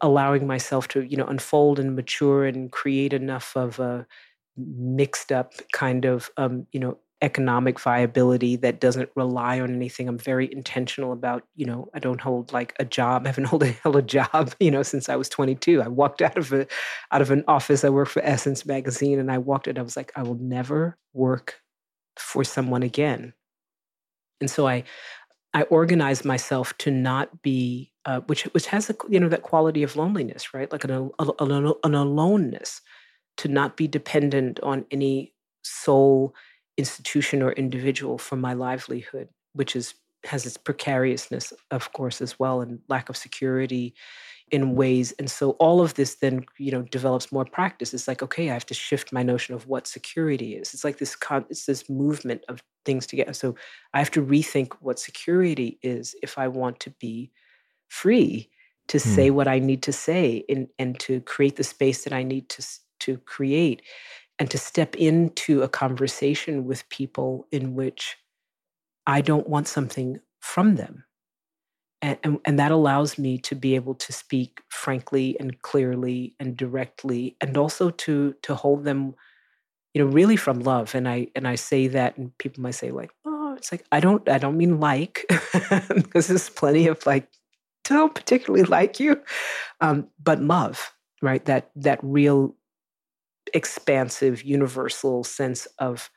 [0.00, 4.06] allowing myself to you know unfold and mature and create enough of a
[4.56, 10.08] mixed up kind of um, you know economic viability that doesn't rely on anything.
[10.08, 13.22] I'm very intentional about, you know, I don't hold like a job.
[13.24, 15.80] I haven't held a, held a job, you know, since I was 22.
[15.80, 16.66] I walked out of a
[17.12, 17.84] out of an office.
[17.84, 19.78] I worked for Essence magazine and I walked it.
[19.78, 21.60] I was like, I will never work
[22.18, 23.32] for someone again.
[24.40, 24.84] And so I
[25.54, 29.82] I organize myself to not be, uh, which which has a, you know that quality
[29.82, 30.70] of loneliness, right?
[30.72, 32.80] Like an, an, an aloneness,
[33.38, 36.34] to not be dependent on any sole
[36.82, 42.60] institution or individual for my livelihood, which is has its precariousness, of course, as well,
[42.60, 43.94] and lack of security
[44.52, 45.12] in ways.
[45.18, 47.94] And so all of this then, you know, develops more practice.
[47.94, 50.74] It's like, okay, I have to shift my notion of what security is.
[50.74, 53.32] It's like this, con- it's this movement of things together.
[53.32, 53.56] So
[53.94, 57.32] I have to rethink what security is if I want to be
[57.88, 58.50] free
[58.88, 59.00] to mm.
[59.00, 62.48] say what I need to say and, and to create the space that I need
[62.50, 62.66] to,
[63.00, 63.82] to create
[64.38, 68.16] and to step into a conversation with people in which
[69.06, 71.04] I don't want something from them.
[72.00, 76.56] And, and, and, that allows me to be able to speak frankly and clearly and
[76.56, 79.14] directly and also to to hold them
[79.94, 80.96] you know really from love.
[80.96, 84.00] And i and i say that and people might say like oh it's like i
[84.00, 85.24] don't i don't mean like
[85.94, 87.28] because there's plenty of like
[87.84, 89.20] don't particularly like you.
[89.80, 90.92] Um, but love
[91.22, 91.44] right?
[91.46, 92.54] That that real
[93.54, 96.10] expansive universal sense of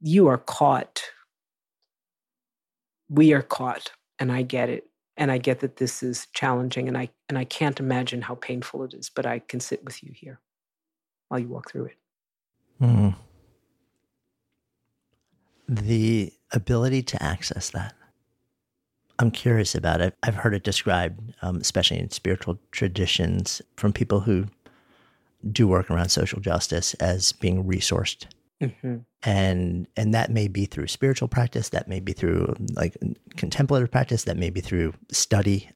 [0.00, 1.02] you are caught
[3.08, 6.96] we are caught and i get it and I get that this is challenging and
[6.96, 10.12] I and I can't imagine how painful it is, but I can sit with you
[10.14, 10.40] here
[11.28, 11.96] while you walk through it.
[12.80, 13.14] Mm.
[15.68, 17.94] The ability to access that.
[19.18, 20.16] I'm curious about it.
[20.22, 24.46] I've heard it described, um, especially in spiritual traditions, from people who
[25.50, 28.26] do work around social justice as being resourced
[28.60, 28.96] Mm-hmm.
[29.22, 32.96] And and that may be through spiritual practice, that may be through like
[33.36, 35.70] contemplative practice, that may be through study.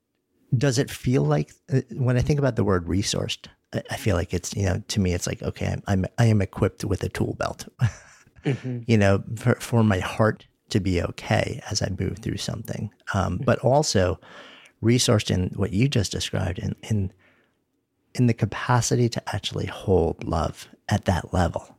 [0.56, 4.34] Does it feel like uh, when I think about the word resourced, I feel like
[4.34, 7.08] it's you know to me it's like okay I'm, I'm I am equipped with a
[7.08, 7.66] tool belt,
[8.44, 8.80] mm-hmm.
[8.86, 13.34] you know for for my heart to be okay as I move through something, um,
[13.34, 13.44] mm-hmm.
[13.44, 14.20] but also
[14.82, 17.12] resourced in what you just described in in
[18.14, 21.74] in the capacity to actually hold love at that level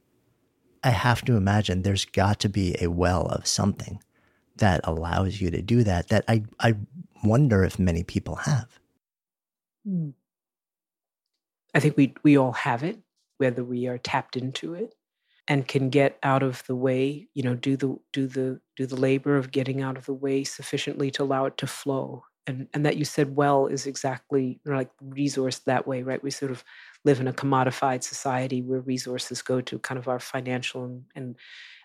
[0.86, 4.04] I have to imagine there's got to be a well of something
[4.58, 6.76] that allows you to do that that I, I
[7.24, 8.68] wonder if many people have.
[9.84, 10.12] Hmm.
[11.74, 13.00] I think we we all have it,
[13.40, 14.94] whether we are tapped into it
[15.48, 18.96] and can get out of the way you know do the do the do the
[18.96, 22.86] labor of getting out of the way sufficiently to allow it to flow and and
[22.86, 26.64] that you said well is exactly like resource that way right we sort of
[27.04, 31.36] live in a commodified society where resources go to kind of our financial and, and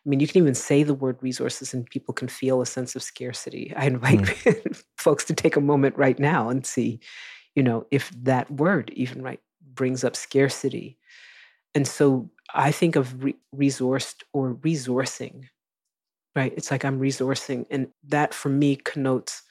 [0.04, 2.96] I mean, you can even say the word resources and people can feel a sense
[2.96, 3.72] of scarcity.
[3.76, 4.82] I invite mm.
[4.96, 7.00] folks to take a moment right now and see,
[7.54, 9.40] you know, if that word even right
[9.74, 10.98] brings up scarcity.
[11.74, 15.44] And so I think of re- resourced or resourcing,
[16.34, 16.52] right?
[16.56, 17.66] It's like I'm resourcing.
[17.70, 19.42] And that for me connotes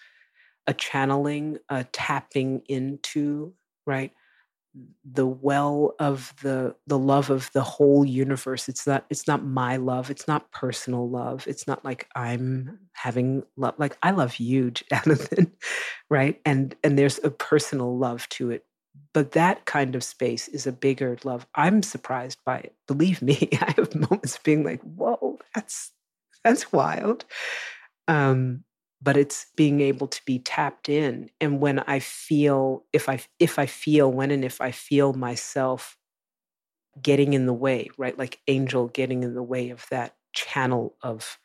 [0.70, 3.54] a channeling, a tapping into,
[3.86, 4.14] right?
[5.04, 8.70] the well of the the love of the whole universe.
[8.70, 10.12] It's not it's not my love.
[10.12, 11.48] It's not personal love.
[11.48, 15.52] It's not like i'm having love like i love you jonathan
[16.10, 16.40] right?
[16.46, 18.66] And and there's a personal love to it.
[19.14, 21.48] But that kind of space is a bigger love.
[21.56, 22.76] I'm surprised by it.
[22.88, 25.92] Believe me i have moments being like whoa that's
[26.44, 27.26] that's wild.
[28.08, 28.64] Um
[29.02, 33.58] but it's being able to be tapped in and when i feel if i if
[33.58, 35.98] i feel when and if i feel myself
[37.02, 38.18] getting in the way right?
[38.18, 41.38] Like angel getting in the way of that channel of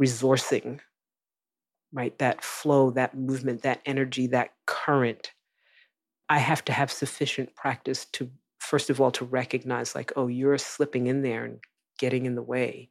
[0.00, 0.80] resourcing
[1.92, 2.16] right?
[2.18, 5.32] That flow that movement that energy that current.
[6.28, 10.58] I have to have sufficient practice to first of all to recognize like oh you're
[10.58, 11.60] slipping in there and
[11.98, 12.90] getting in the way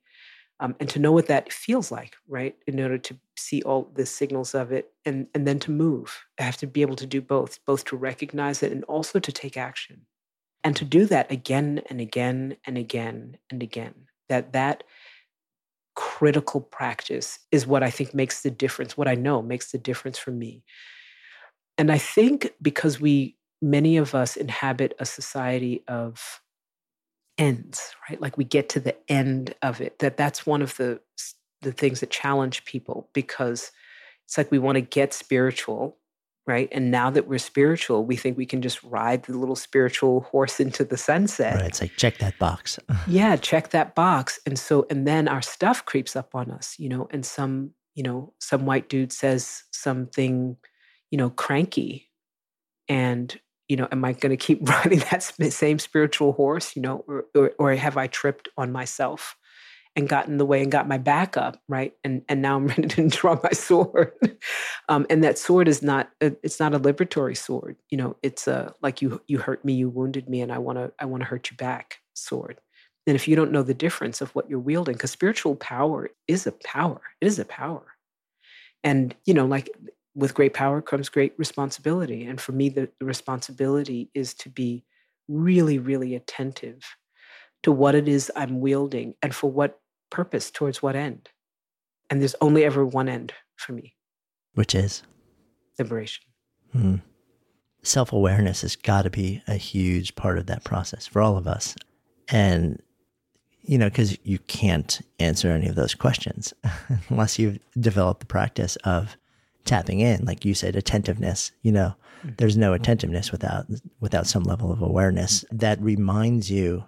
[0.60, 2.56] um, and to know what that feels like, right?
[2.66, 6.26] In order to see all the signals of it and, and then to move.
[6.40, 9.32] I have to be able to do both, both to recognize it and also to
[9.32, 10.02] take action.
[10.64, 13.94] And to do that again and again and again and again.
[14.30, 14.84] That that
[15.96, 20.18] critical practice is what I think makes the difference, what I know makes the difference
[20.18, 20.64] for me.
[21.78, 26.42] And I think because we, many of us inhabit a society of
[27.38, 28.22] ends right?
[28.22, 31.00] Like we get to the end of it that that's one of the
[31.62, 33.72] the things that challenge people because
[34.26, 35.98] it's like we want to get spiritual
[36.46, 36.70] right?
[36.72, 40.60] And now that we're spiritual we think we can just ride the little spiritual horse
[40.60, 41.56] into the sunset.
[41.56, 42.80] Right it's like check that box.
[43.08, 44.40] Yeah check that box.
[44.46, 48.04] And so and then our stuff creeps up on us you know and some you
[48.04, 50.58] know some white dude says something
[51.12, 52.10] you know cranky
[52.88, 57.04] and you know, am I going to keep riding that same spiritual horse, you know,
[57.08, 59.36] or, or, or, have I tripped on myself
[59.96, 61.94] and gotten the way and got my back up, right?
[62.04, 64.14] And and now I'm ready to draw my sword.
[64.90, 68.16] um, and that sword is not a, it's not a liberatory sword, you know.
[68.22, 71.06] It's a like you you hurt me, you wounded me, and I want to I
[71.06, 72.62] want to hurt you back sword.
[73.08, 76.46] And if you don't know the difference of what you're wielding, because spiritual power is
[76.46, 77.96] a power, it is a power.
[78.84, 79.70] And you know, like
[80.18, 82.26] with great power comes great responsibility.
[82.26, 84.84] And for me, the, the responsibility is to be
[85.28, 86.84] really, really attentive
[87.62, 91.30] to what it is I'm wielding and for what purpose, towards what end.
[92.10, 93.94] And there's only ever one end for me,
[94.56, 95.04] which is
[95.78, 96.24] liberation.
[96.72, 96.96] Hmm.
[97.84, 101.48] Self awareness has got to be a huge part of that process for all of
[101.48, 101.76] us.
[102.30, 102.82] And,
[103.62, 106.56] you know, because you can't answer any of those questions
[107.10, 109.16] unless you've developed the practice of
[109.68, 111.52] tapping in, like you said, attentiveness.
[111.62, 112.30] You know, mm-hmm.
[112.38, 113.66] there's no attentiveness without
[114.00, 116.84] without some level of awareness that reminds you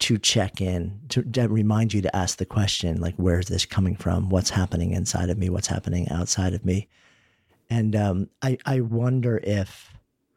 [0.00, 3.94] to check in, to that reminds you to ask the question, like, where's this coming
[3.94, 4.30] from?
[4.30, 5.50] What's happening inside of me?
[5.50, 6.88] What's happening outside of me?
[7.68, 9.92] And um, I, I wonder if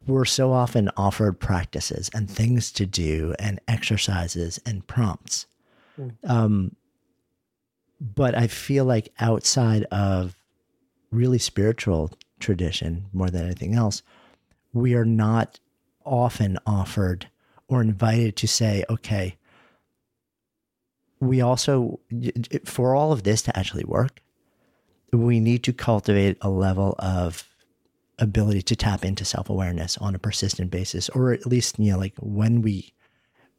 [0.06, 5.46] we're so often offered practices and things to do and exercises and prompts.
[5.98, 6.12] Mm.
[6.28, 6.76] Um,
[8.00, 10.36] but I feel like outside of
[11.14, 12.10] really spiritual
[12.40, 14.02] tradition more than anything else,
[14.72, 15.60] we are not
[16.04, 17.28] often offered
[17.68, 19.36] or invited to say, okay,
[21.20, 22.00] we also,
[22.64, 24.20] for all of this to actually work,
[25.12, 27.48] we need to cultivate a level of
[28.18, 31.98] ability to tap into self awareness on a persistent basis, or at least, you know,
[31.98, 32.92] like when we,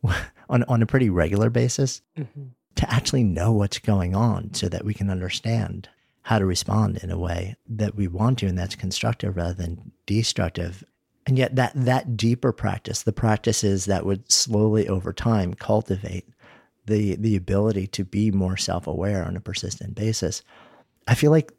[0.50, 2.44] on, on a pretty regular basis, mm-hmm.
[2.76, 5.90] to actually know what's going on so that we can understand
[6.26, 9.92] how to respond in a way that we want to and that's constructive rather than
[10.08, 10.84] destructive.
[11.28, 16.26] And yet that that deeper practice the practices that would slowly over time cultivate
[16.88, 20.42] the the ability to be more self-aware on a persistent basis
[21.08, 21.52] i feel like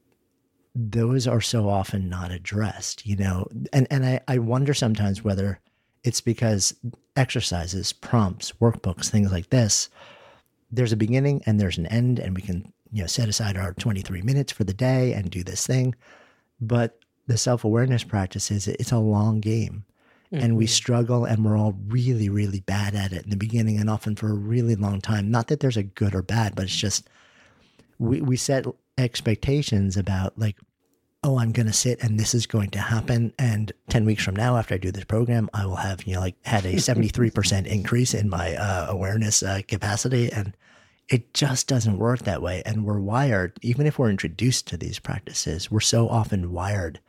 [0.75, 3.49] those are so often not addressed you know?
[3.73, 5.61] And and i, I wonder sometimes whether
[6.05, 6.75] it's because
[7.17, 9.89] exercises prompts workbooks things like this
[10.71, 13.73] there's a beginning and there's an end and we can you know, set aside our
[13.75, 15.95] 23 minutes for the day and do this thing.
[16.61, 19.85] But the self awareness practice is it's a long game.
[20.33, 20.45] Mm-hmm.
[20.45, 20.71] And we Mhm.
[20.71, 24.29] struggle and we're all really, really bad at it in the beginning and often for
[24.29, 25.31] a really long time.
[25.31, 27.09] Not that there's a good or bad, but it's just
[27.99, 28.67] we, we set
[28.99, 30.57] expectations about like,
[31.23, 33.33] oh, I'm going to sit and this is going to happen.
[33.39, 36.21] And 10 weeks from now, after I do this program, I will have, you know,
[36.21, 40.31] like had a 73% increase in my uh, awareness uh, capacity.
[40.31, 40.57] And
[41.09, 42.63] it just doesn't work that way.
[42.67, 47.01] And we're wired, even if we're introduced to these practices, we're so often wired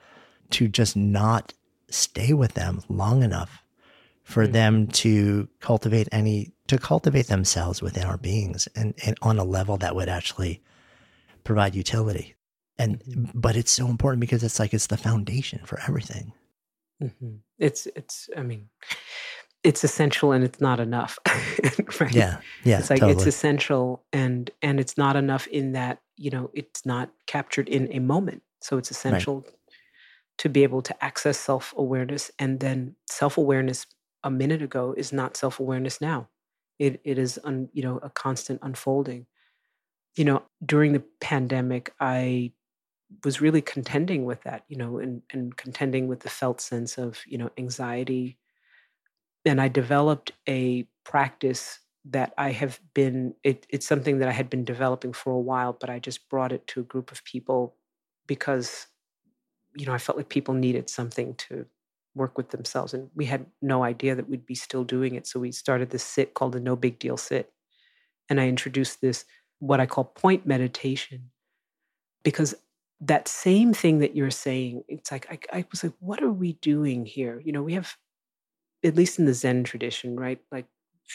[0.52, 1.54] to just not
[1.90, 3.64] stay with them long enough
[4.24, 4.52] for Mhm.
[4.52, 9.78] them to cultivate any to cultivate themselves within our beings and, and on a level
[9.78, 10.62] that would actually
[11.46, 12.36] provide utility
[12.78, 13.32] and Mhm.
[13.34, 16.34] but it's so important because it's like it's the foundation for everything
[17.02, 17.40] Mhm.
[17.58, 18.30] It's it's.
[18.36, 18.70] I mean,
[19.64, 21.20] it's essential and it's not enough.
[22.00, 22.14] right?
[22.14, 23.14] yeah yeah it's like totally.
[23.14, 27.92] it's essential and and it's not enough in that you know it's not captured in
[27.92, 28.44] a moment.
[28.62, 29.46] So it's essential
[30.40, 33.86] to be able to access self awareness, and then self awareness
[34.24, 36.28] a minute ago is not self awareness now.
[36.80, 39.26] It it is un, you know a constant unfolding.
[40.16, 42.52] You know, during the pandemic, I
[43.24, 47.20] was really contending with that, you know, and, and contending with the felt sense of,
[47.26, 48.38] you know, anxiety.
[49.48, 54.50] And I developed a practice that I have been, it, it's something that I had
[54.50, 57.76] been developing for a while, but I just brought it to a group of people
[58.28, 58.88] because,
[59.76, 61.66] you know, I felt like people needed something to
[62.16, 62.94] work with themselves.
[62.94, 65.28] And we had no idea that we'd be still doing it.
[65.28, 67.52] So we started this sit called the No Big Deal Sit.
[68.30, 69.26] And I introduced this,
[69.60, 71.30] what I call point meditation,
[72.24, 72.56] because
[73.00, 76.54] that same thing that you're saying, it's like, I, I was like, what are we
[76.54, 77.42] doing here?
[77.44, 77.96] You know, we have,
[78.84, 80.40] at least in the Zen tradition, right?
[80.52, 80.66] Like,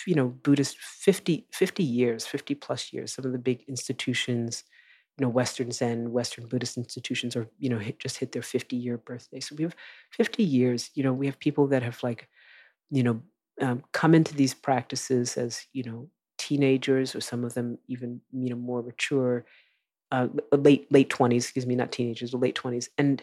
[0.07, 4.65] you know, Buddhist 50, 50 years, 50 plus years, some of the big institutions,
[5.19, 8.77] you know, Western Zen, Western Buddhist institutions are, you know, hit, just hit their 50
[8.77, 9.41] year birthday.
[9.41, 9.77] So we have
[10.11, 12.29] 50 years, you know, we have people that have like,
[12.91, 13.23] you know,
[13.61, 16.09] um, come into these practices as, you know,
[16.39, 19.45] teenagers or some of them even, you know, more mature,
[20.11, 22.89] uh, late, late 20s, excuse me, not teenagers, late 20s.
[22.99, 23.23] And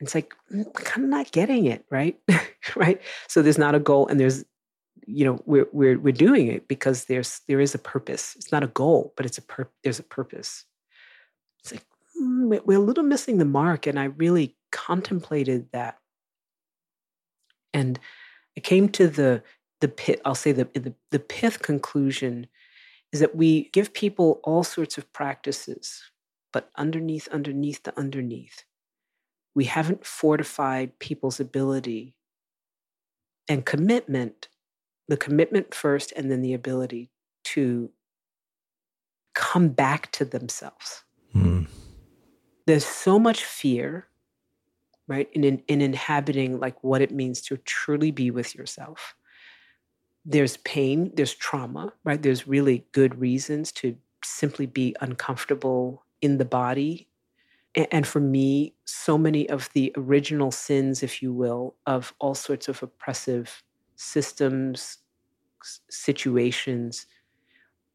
[0.00, 2.18] it's like, "Mm, I'm kind of not getting it, right?
[2.76, 3.00] right.
[3.28, 4.44] So there's not a goal and there's,
[5.06, 8.34] you know, we're, we're, we're doing it because there's, there is a purpose.
[8.36, 10.64] It's not a goal, but it's a pur- there's a purpose
[11.66, 11.84] it's like
[12.20, 15.98] "Mm, we- we're a little missing the mark and i really contemplated that
[17.72, 17.98] and
[18.56, 19.42] i came to the
[19.80, 22.46] the pit i'll say the, the the pith conclusion
[23.12, 26.02] is that we give people all sorts of practices
[26.52, 28.64] but underneath underneath the underneath
[29.56, 32.14] we haven't fortified people's ability
[33.48, 34.48] and commitment
[35.08, 37.10] the commitment first and then the ability
[37.44, 37.90] to
[39.34, 41.02] come back to themselves.
[41.34, 41.66] Mm.
[42.66, 44.06] there's so much fear
[45.06, 49.14] right in, in in inhabiting like what it means to truly be with yourself.
[50.24, 52.22] There's pain there's trauma right?
[52.22, 57.08] There's really good reasons to simply be uncomfortable in the body
[57.76, 62.68] and for me so many of the original sins if you will of all sorts
[62.68, 63.62] of oppressive
[63.96, 64.98] systems
[65.88, 67.06] situations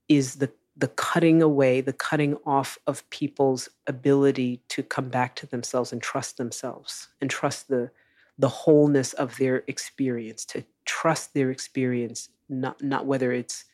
[0.07, 5.45] is the the cutting away, the cutting off of people's ability to come back to
[5.45, 7.91] themselves and trust themselves and trust the
[8.37, 13.65] the wholeness of their experience, to trust their experience, not not whether it's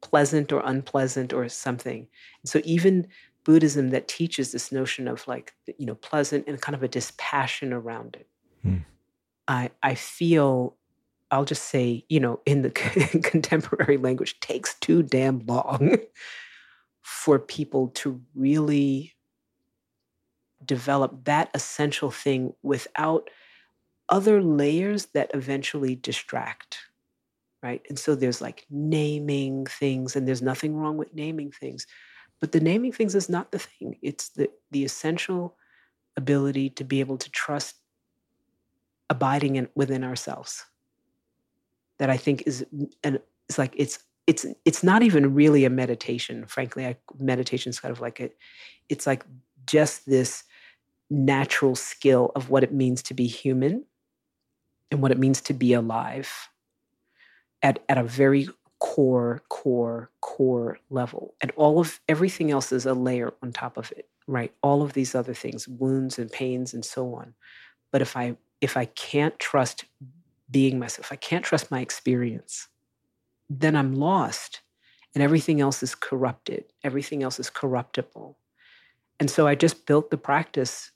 [0.00, 2.06] pleasant or unpleasant or something.
[2.42, 3.06] And so even
[3.48, 7.72] Buddhism that teaches this notion of like you know pleasant and kind of a dispassion
[7.72, 8.28] around it.
[8.62, 8.76] Hmm.
[9.48, 10.76] I I feel
[11.30, 12.68] I'll just say, you know, in the
[13.24, 15.96] contemporary language, takes too damn long
[17.00, 19.14] for people to really
[20.62, 23.30] develop that essential thing without
[24.10, 26.80] other layers that eventually distract.
[27.62, 27.80] Right.
[27.88, 31.86] And so there's like naming things, and there's nothing wrong with naming things.
[32.40, 33.96] But the naming things is not the thing.
[34.02, 35.56] It's the the essential
[36.16, 37.76] ability to be able to trust
[39.10, 40.64] abiding in, within ourselves
[41.98, 42.64] that I think is
[43.02, 46.44] and it's like it's it's it's not even really a meditation.
[46.46, 48.36] Frankly, I, meditation is kind of like it.
[48.88, 49.24] It's like
[49.66, 50.44] just this
[51.10, 53.84] natural skill of what it means to be human
[54.90, 56.30] and what it means to be alive
[57.62, 58.48] at at a very
[58.80, 63.92] core core core level and all of everything else is a layer on top of
[63.96, 67.34] it right all of these other things wounds and pains and so on
[67.90, 69.84] but if i if i can't trust
[70.50, 72.68] being myself, I can't trust my experience,
[73.50, 74.62] then I'm lost
[75.14, 76.64] and everything else is corrupted.
[76.84, 78.36] Everything else is corruptible.
[79.20, 80.90] And so I just built the practice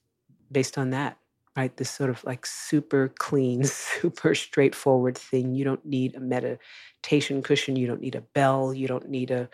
[0.50, 1.16] based on that,
[1.56, 1.76] right?
[1.76, 5.54] This sort of like super clean, super straightforward thing.
[5.54, 7.76] You don't need a meditation cushion.
[7.76, 8.72] You don't need a bell.
[8.72, 9.48] You don't need a,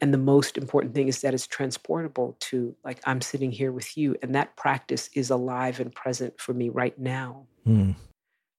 [0.00, 3.96] and the most important thing is that it's transportable to like, I'm sitting here with
[3.96, 4.16] you.
[4.22, 7.46] And that practice is alive and present for me right now.
[7.66, 7.96] Mm.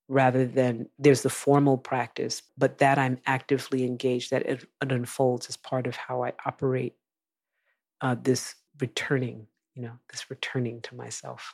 [0.09, 5.47] Rather than there's the formal practice, but that I'm actively engaged, that it, it unfolds
[5.47, 6.95] as part of how I operate
[8.01, 11.53] uh, this returning, you know, this returning to myself.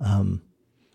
[0.00, 0.42] Um,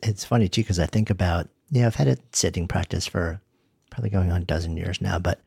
[0.02, 3.42] it's funny too because I think about you know I've had a sitting practice for
[3.90, 5.42] probably going on a dozen years now, but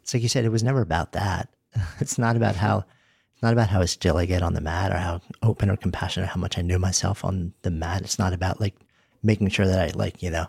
[0.00, 1.48] it's like you said, it was never about that.
[2.00, 2.84] It's not about how
[3.32, 6.28] it's not about how still I get on the mat or how open or compassionate,
[6.28, 8.02] or how much I know myself on the mat.
[8.02, 8.74] It's not about like
[9.22, 10.46] making sure that I like you know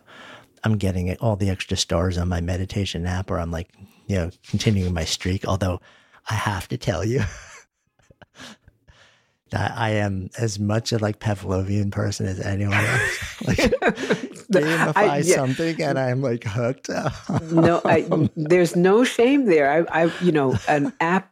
[0.64, 3.70] I'm getting all the extra stars on my meditation app or I'm like
[4.08, 5.46] you know continuing my streak.
[5.48, 5.80] Although
[6.30, 7.24] I have to tell you.
[9.54, 13.42] I am as much a like Pavlovian person as anyone else.
[13.48, 13.58] like
[14.52, 15.36] gamify I, yeah.
[15.36, 16.90] something and I'm like hooked.
[17.52, 19.88] no, I, there's no shame there.
[19.90, 21.32] I, I, you know, an app,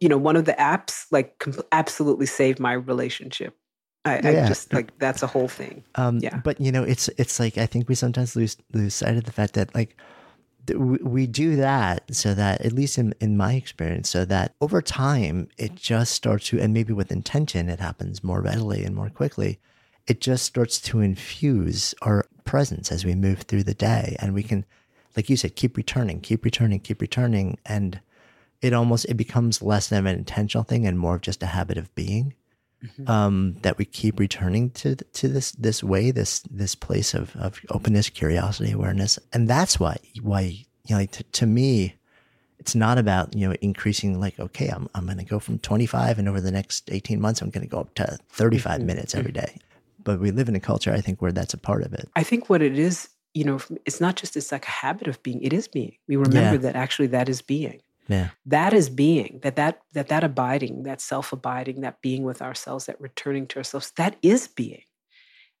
[0.00, 3.56] you know, one of the apps like absolutely saved my relationship.
[4.04, 4.44] I, yeah.
[4.44, 5.82] I, just like that's a whole thing.
[5.94, 6.40] Um, yeah.
[6.44, 9.32] But you know, it's it's like I think we sometimes lose lose sight of the
[9.32, 9.96] fact that like
[10.76, 15.48] we do that so that at least in, in my experience so that over time
[15.58, 19.58] it just starts to and maybe with intention it happens more readily and more quickly
[20.06, 24.16] it just starts to infuse our presence as we move through the day.
[24.20, 24.64] And we can
[25.16, 27.58] like you said keep returning keep returning keep returning.
[27.64, 28.00] And
[28.60, 31.78] it almost it becomes less of an intentional thing and more of just a habit
[31.78, 32.34] of being
[32.84, 33.10] mm-hmm.
[33.10, 37.60] um, that we keep returning to to this this way, this this place of of
[37.70, 41.94] openness, curiosity, awareness, and that's why why you know like to, to me,
[42.58, 46.18] it's not about you know increasing like okay, I'm I'm going to go from 25
[46.18, 48.86] and over the next 18 months I'm going to go up to 35 mm-hmm.
[48.86, 49.58] minutes every day.
[50.04, 52.08] but we live in a culture, I think, where that's a part of it.
[52.14, 55.22] I think what it is, you know, it's not just it's like a habit of
[55.22, 55.42] being.
[55.42, 55.96] It is being.
[56.06, 56.72] We remember yeah.
[56.72, 57.80] that actually that is being.
[58.08, 58.30] Yeah.
[58.46, 59.40] That is being.
[59.42, 63.58] That that that that abiding, that self abiding, that being with ourselves, that returning to
[63.58, 63.92] ourselves.
[63.96, 64.82] That is being.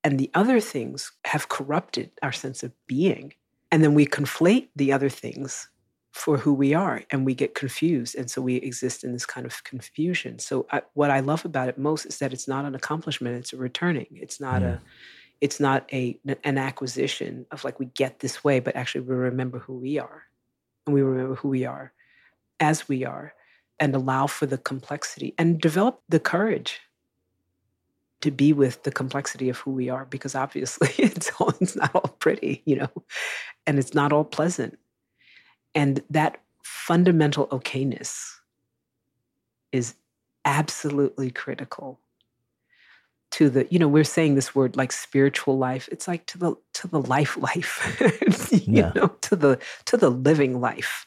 [0.02, 3.32] And the other things have corrupted our sense of being.
[3.72, 5.68] And then we conflate the other things
[6.14, 9.44] for who we are and we get confused and so we exist in this kind
[9.44, 12.76] of confusion so I, what i love about it most is that it's not an
[12.76, 14.80] accomplishment it's a returning it's not a
[15.40, 19.58] it's not a an acquisition of like we get this way but actually we remember
[19.58, 20.22] who we are
[20.86, 21.92] and we remember who we are
[22.60, 23.34] as we are
[23.80, 26.80] and allow for the complexity and develop the courage
[28.20, 31.94] to be with the complexity of who we are because obviously it's all, it's not
[31.94, 32.90] all pretty you know
[33.66, 34.78] and it's not all pleasant.
[35.74, 38.32] And that fundamental okayness
[39.72, 39.94] is
[40.44, 41.98] absolutely critical
[43.32, 45.88] to the you know we're saying this word like spiritual life.
[45.90, 48.92] It's like to the to the life life you yeah.
[48.94, 51.06] know to the to the living life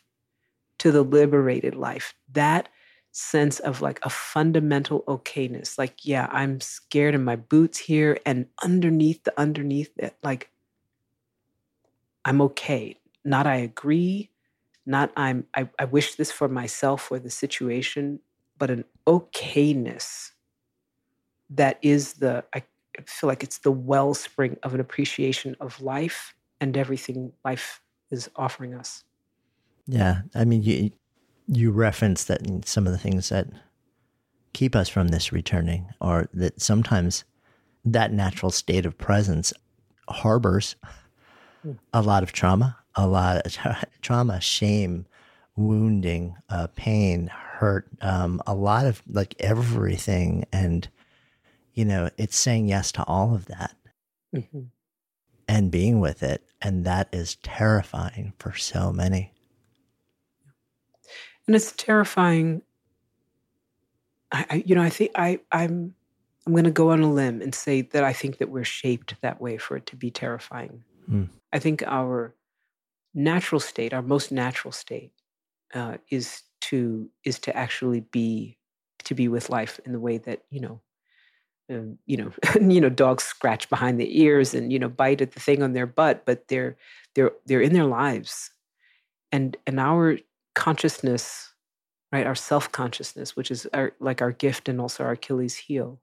[0.80, 2.70] to the liberated life that
[3.12, 8.46] sense of like a fundamental okayness like yeah i'm scared in my boots here and
[8.64, 10.52] underneath the underneath it like
[12.26, 14.30] i'm okay not i agree
[14.88, 18.22] not I'm I, I wish this for myself or the situation,
[18.58, 20.32] but an okayness
[21.50, 22.64] that is the I
[23.06, 28.74] feel like it's the wellspring of an appreciation of life and everything life is offering
[28.74, 29.04] us.
[29.88, 30.92] Yeah, I mean you
[31.48, 33.48] you referenced that some of the things that
[34.54, 37.24] keep us from this returning are that sometimes
[37.86, 39.54] that natural state of presence
[40.10, 40.76] harbors
[41.94, 45.06] a lot of trauma, a lot of tra- trauma, shame,
[45.56, 50.46] wounding, uh, pain, hurt, um, a lot of like everything.
[50.52, 50.88] And,
[51.74, 53.76] you know, it's saying yes to all of that
[54.36, 54.62] mm-hmm.
[55.48, 56.44] and being with it.
[56.62, 59.34] And that is terrifying for so many.
[61.48, 62.62] And it's terrifying.
[64.32, 65.96] I, I you know, I think I, I'm,
[66.46, 69.16] I'm going to go on a limb and say that I think that we're shaped
[69.22, 70.84] that way for it to be terrifying.
[71.10, 71.30] Mm.
[71.52, 72.34] I think our
[73.14, 75.12] natural state, our most natural state,
[75.74, 78.58] uh, is to is to actually be
[79.04, 80.82] to be with life in the way that you know
[81.70, 82.32] um, you know
[82.62, 85.74] you know dogs scratch behind the ears and you know bite at the thing on
[85.74, 86.78] their butt but they're
[87.16, 88.52] they're they're in their lives
[89.32, 90.18] and and our
[90.58, 91.54] consciousness
[92.12, 92.26] right?
[92.26, 96.02] Our self-consciousness which is our like our gift and also our achilles heel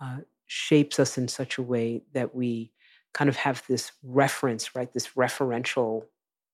[0.00, 2.72] uh, shapes us in such a way that we
[3.14, 4.92] kind of have this reference right?
[4.92, 6.04] This referential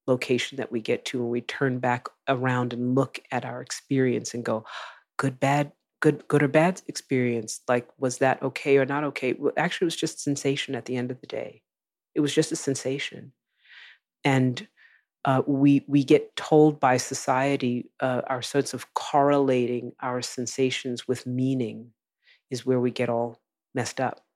[0.06, 4.34] location that we get to when we turn back around and look at our experience
[4.34, 4.64] and go
[5.16, 7.60] good bad good good or bad experience.
[7.66, 9.32] Like was that okay or not okay?
[9.32, 11.62] Well, actually it was just sensation at the end of the day.
[12.14, 13.32] It was just a sensation.
[14.22, 14.66] And
[15.26, 21.26] uh, we we get told by society uh, our sense of correlating our sensations with
[21.26, 21.92] meaning
[22.50, 23.40] is where we get all
[23.74, 24.26] messed up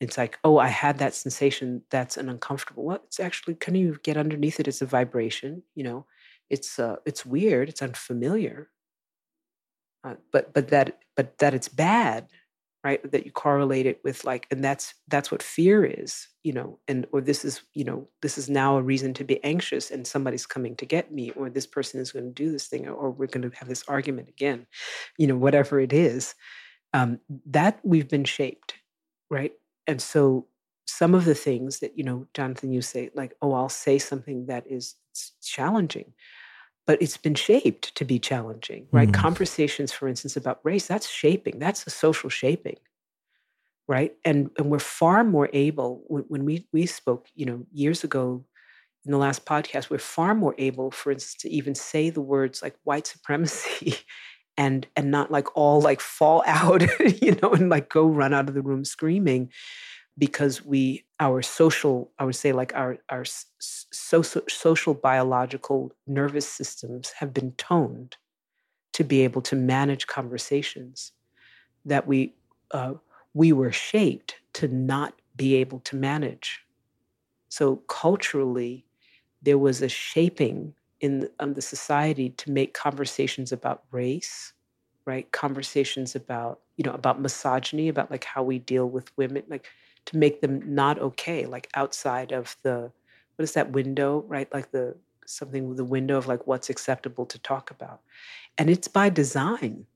[0.00, 1.82] it's like, oh, I had that sensation.
[1.90, 2.84] That's an uncomfortable.
[2.84, 4.68] Well, it's actually, can you get underneath it?
[4.68, 5.62] It's a vibration.
[5.74, 6.06] You know,
[6.50, 7.68] it's uh, it's weird.
[7.68, 8.68] It's unfamiliar.
[10.04, 12.28] Uh, but but that but that it's bad,
[12.86, 13.12] right?
[13.12, 16.28] That you correlate it with like, and that's that's what fear is.
[16.42, 19.42] You know, and or this is you know this is now a reason to be
[19.44, 22.68] anxious, and somebody's coming to get me, or this person is going to do this
[22.68, 24.66] thing, or we're going to have this argument again.
[25.18, 26.34] You know, whatever it is,
[26.94, 28.74] um, that we've been shaped,
[29.30, 29.52] right?
[29.86, 30.46] and so
[30.86, 34.46] some of the things that you know jonathan you say like oh i'll say something
[34.46, 34.94] that is
[35.42, 36.12] challenging
[36.86, 39.14] but it's been shaped to be challenging right mm.
[39.14, 42.76] conversations for instance about race that's shaping that's a social shaping
[43.88, 48.04] right and and we're far more able when, when we we spoke you know years
[48.04, 48.44] ago
[49.04, 52.62] in the last podcast we're far more able for instance to even say the words
[52.62, 53.98] like white supremacy
[54.56, 56.82] and and not like all like fall out
[57.22, 59.50] you know and like go run out of the room screaming
[60.18, 63.24] because we our social i would say like our our
[63.58, 68.16] social social biological nervous systems have been toned
[68.92, 71.12] to be able to manage conversations
[71.84, 72.34] that we
[72.70, 72.94] uh,
[73.34, 76.62] we were shaped to not be able to manage.
[77.50, 78.86] So culturally
[79.42, 84.54] there was a shaping in um, the society to make conversations about race
[85.06, 85.30] right?
[85.30, 89.66] Conversations about you know about misogyny about like how we deal with women like
[90.06, 92.90] to make them not okay like outside of the
[93.36, 94.52] what is that window right?
[94.52, 94.96] Like the
[95.26, 98.00] something with the window of like what's acceptable to talk about.
[98.58, 99.86] And it's by design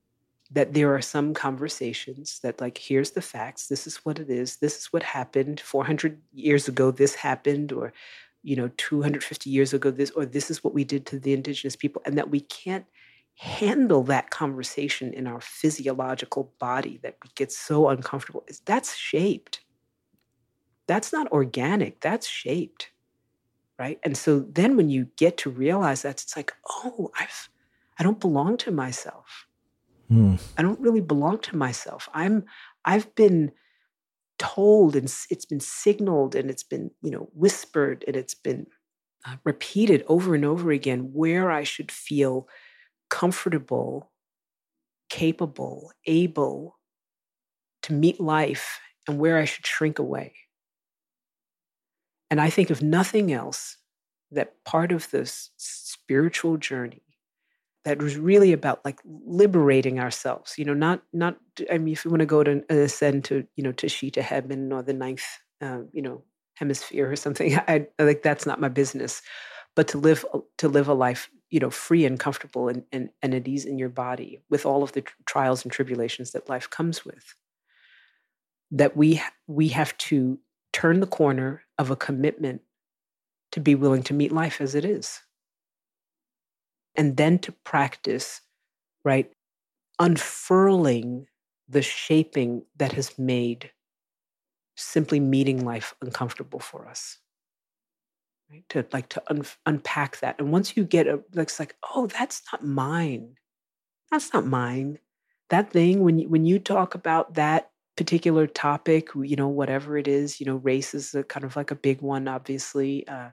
[0.50, 4.56] that there are some conversations that like here's the facts this is what it is
[4.56, 7.92] this is what happened 400 years ago this happened or
[8.42, 11.76] you know 250 years ago this or this is what we did to the indigenous
[11.76, 12.84] people and that we can't
[13.40, 18.44] handle that conversation in our physiological body that gets so uncomfortable.
[18.48, 19.60] Is that's shaped
[20.90, 22.90] that's not organic that's shaped
[23.80, 23.98] right?
[24.02, 27.48] And so then when you get to realize that it's like oh i've
[27.98, 29.46] i don't belong to myself.
[30.10, 30.40] Mm.
[30.58, 32.08] i don't really belong to myself.
[32.12, 32.44] I'm
[32.84, 33.52] i've been
[34.38, 38.66] told and it's been signaled and it's been you know whispered and it's been
[39.26, 42.48] uh, repeated over and over again where i should feel
[43.10, 44.10] comfortable
[45.10, 46.78] capable able
[47.82, 50.32] to meet life and where i should shrink away
[52.30, 53.76] and i think if nothing else
[54.30, 57.02] that part of this spiritual journey
[57.84, 61.36] that was really about like liberating ourselves you know not not
[61.70, 64.72] i mean if you want to go to ascend to you know to shita heaven
[64.72, 65.24] or the ninth
[65.60, 66.22] uh, you know
[66.60, 69.22] hemisphere or something I, I like that's not my business.
[69.74, 70.24] But to live
[70.58, 73.78] to live a life you know free and comfortable and, and, and at ease in
[73.78, 77.34] your body with all of the trials and tribulations that life comes with
[78.70, 80.38] that we we have to
[80.72, 82.60] turn the corner of a commitment
[83.52, 85.22] to be willing to meet life as it is
[86.94, 88.42] and then to practice,
[89.02, 89.32] right,
[89.98, 91.26] unfurling
[91.68, 93.70] the shaping that has made
[94.76, 97.16] simply meeting life uncomfortable for us.
[98.50, 98.64] Right?
[98.70, 100.36] To like to un- unpack that.
[100.38, 103.36] And once you get a, like, it's like, oh, that's not mine.
[104.10, 104.98] That's not mine.
[105.48, 107.70] That thing, when you, when you talk about that
[108.00, 111.70] particular topic, you know, whatever it is, you know, race is a kind of like
[111.70, 113.06] a big one, obviously.
[113.06, 113.28] Uh,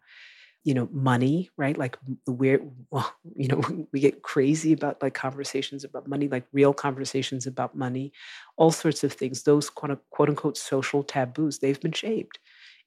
[0.66, 1.78] you know money right?
[1.78, 2.60] Like where
[2.92, 3.62] well, you know
[3.94, 8.12] we get crazy about like conversations about money like real conversations about money
[8.58, 9.44] all sorts of things.
[9.44, 12.40] Those quote, quote unquote social taboos they've been shaped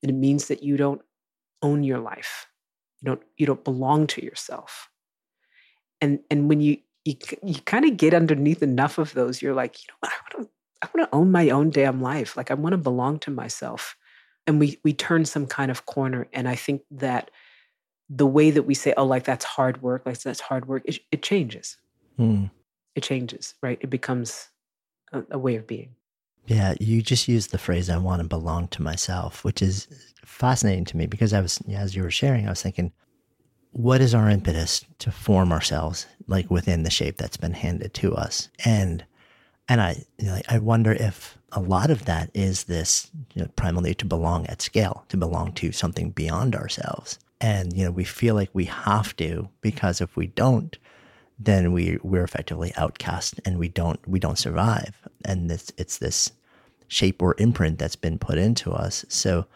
[0.03, 1.01] and it means that you don't
[1.63, 2.47] own your life.
[3.01, 4.91] You don't you don't belong to yourself.
[6.03, 6.77] And and when you
[7.07, 10.13] you, you kind of get underneath enough of those you're like you know what?
[10.13, 10.51] I to
[10.83, 13.97] i want to own my own damn life like i want to belong to myself
[14.47, 17.31] and we we turn some kind of corner and i think that
[18.11, 20.99] the way that we say, oh, like that's hard work, like that's hard work, it,
[21.13, 21.79] it changes.
[22.19, 22.51] Mm.
[22.97, 23.79] It changes, right?
[23.81, 24.49] It becomes
[25.13, 25.95] a, a way of being.
[26.47, 29.87] Yeah, you just used the phrase "I want to belong to myself," which is
[30.25, 32.93] fascinating to me because I was, as you were sharing, I was thinking,
[33.71, 38.17] what is our impetus to form ourselves like within the shape that's been handed to
[38.17, 38.49] us?
[38.65, 39.05] And
[39.71, 43.93] and I, you know, I wonder if a lot of that is this you know,
[43.93, 47.21] to belong at scale, to belong to something beyond ourselves.
[47.41, 50.77] And you know we feel like we have to because if we don't
[51.39, 54.95] then we we're effectively outcast and we don't we don't survive.
[55.25, 56.33] And it's it's this
[56.89, 59.07] shape or imprint that's been put into us.
[59.09, 59.47] So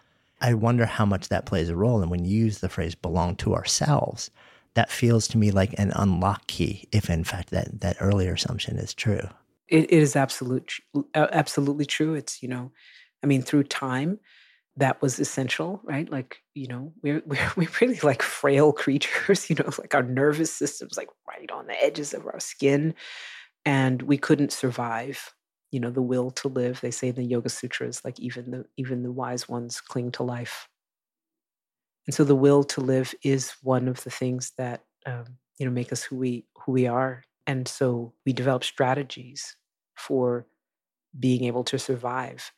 [0.40, 2.00] i wonder how much that plays a role.
[2.00, 4.30] And when you use the phrase belong to ourselves
[4.74, 8.78] that feels to me like an unlock key if in fact that that earlier assumption
[8.78, 9.28] is true
[9.68, 10.72] it, it is absolute
[11.14, 12.70] absolutely true it's you know
[13.22, 14.18] i mean through time
[14.76, 16.10] that was essential, right?
[16.10, 20.52] Like, you know, we're, we're, we're really like frail creatures, you know, like our nervous
[20.52, 22.94] system's like right on the edges of our skin.
[23.64, 25.32] And we couldn't survive,
[25.70, 26.80] you know, the will to live.
[26.80, 30.22] They say in the Yoga Sutras, like even the even the wise ones cling to
[30.22, 30.68] life.
[32.06, 35.24] And so the will to live is one of the things that um,
[35.58, 37.22] you know make us who we who we are.
[37.46, 39.56] And so we develop strategies
[39.94, 40.46] for
[41.18, 42.52] being able to survive.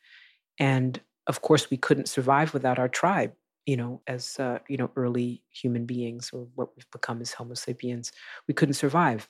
[0.59, 3.33] And of course, we couldn't survive without our tribe,
[3.65, 7.53] you know, as, uh, you know, early human beings or what we've become as Homo
[7.53, 8.11] sapiens.
[8.47, 9.29] We couldn't survive.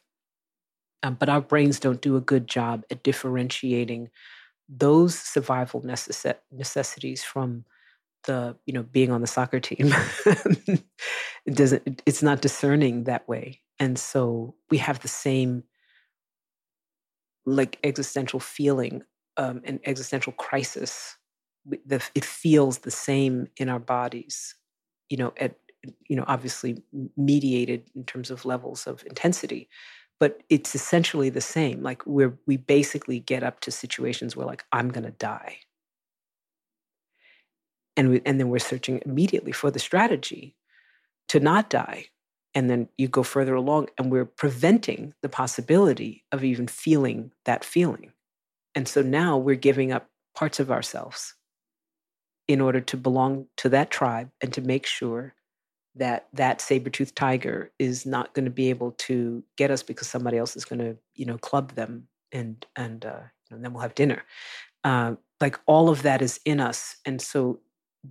[1.04, 4.10] Um, but our brains don't do a good job at differentiating
[4.70, 7.66] those survival necess- necessities from
[8.26, 9.94] the you know being on the soccer team
[10.26, 10.84] it
[11.54, 15.64] doesn't it's not discerning that way and so we have the same
[17.46, 19.04] like existential feeling
[19.38, 21.16] um, an existential crisis.
[21.70, 24.56] It feels the same in our bodies
[25.10, 25.56] you know at
[26.10, 26.82] you know obviously
[27.16, 29.70] mediated in terms of levels of intensity
[30.20, 31.84] but it's essentially the same.
[31.84, 35.60] Like we're we basically get up to situations where like i'm going to die.
[37.96, 40.56] And we, and then we're searching immediately for the strategy
[41.30, 42.08] to not die
[42.54, 47.64] and then you go further along and we're preventing the possibility of even feeling that
[47.64, 48.12] feeling
[48.76, 51.34] and so now we're giving up parts of ourselves
[52.48, 55.34] in order to belong to that tribe and to make sure
[55.96, 60.38] that that saber-toothed tiger is not going to be able to get us because somebody
[60.38, 63.22] else is going to you know club them and and, uh,
[63.52, 64.24] and then we'll have dinner.
[64.84, 67.60] Uh, like all of that is in us, and so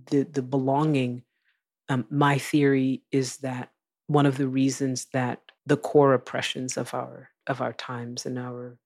[0.09, 1.23] the the belonging.
[1.89, 3.71] Um, my theory is that
[4.07, 8.77] one of the reasons that the core oppressions of our of our times and our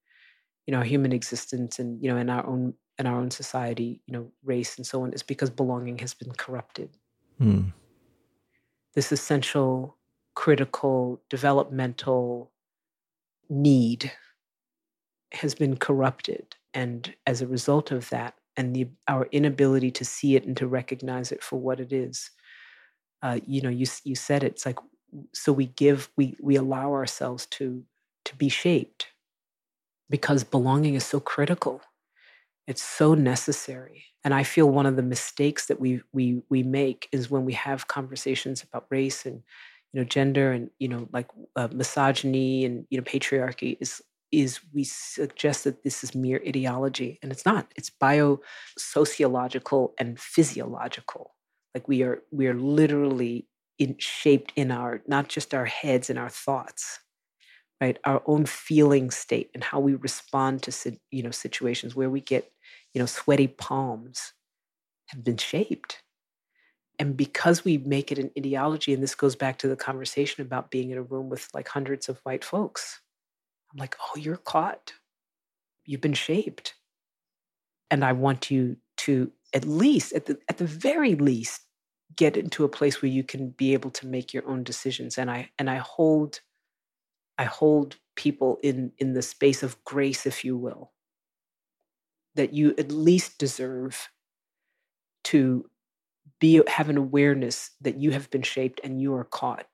[0.66, 4.02] you know our human existence and you know in our own in our own society
[4.06, 6.90] you know race and so on is because belonging has been corrupted
[7.40, 7.72] mm.
[8.94, 9.98] this essential
[10.36, 12.52] critical developmental
[13.50, 14.12] need
[15.34, 20.36] has been corrupted and as a result of that and the, our inability to see
[20.36, 22.32] it and to recognize it for what it is
[23.24, 24.80] uh, you know you, you said it, it's like
[25.34, 27.84] so we give we we allow ourselves to
[28.26, 29.08] to be shaped
[30.10, 31.82] because belonging is so critical.
[32.68, 34.06] It's so necessary.
[34.24, 37.54] And i feel one of the mistakes that we we we make is when we
[37.54, 39.42] have conversations about race and
[39.92, 44.02] you know gender and you know like uh, misogyny and you know patriarchy is
[44.32, 47.20] is we suggest that this is mere ideology.
[47.22, 47.68] And it's not.
[47.76, 48.40] It's bio
[48.78, 51.36] sociological and physiological.
[51.76, 53.48] Like we are we are literally
[53.82, 57.00] in, shaped in our not just our heads and our thoughts
[57.82, 57.98] right?
[58.06, 62.50] Our own feeling state and how we respond to you know situations where we get
[62.94, 64.34] you know sweaty palms
[65.08, 66.04] have been shaped.
[67.00, 70.70] And because we make it an ideology and this goes back to the conversation about
[70.70, 73.02] being in a room with like hundreds of white folks
[73.74, 74.94] i'm like oh you're caught.
[75.84, 76.76] You've been shaped.
[77.90, 81.62] And i want you to at least at the at the very least
[82.22, 85.32] get into a place where you can be able to make your own decisions and
[85.32, 86.40] i and i hold
[87.40, 90.92] i hold people in in the space of grace if you will
[92.36, 94.08] that you at least deserve
[95.24, 95.66] to
[96.40, 99.66] be have an awareness that you have been shaped and you are caught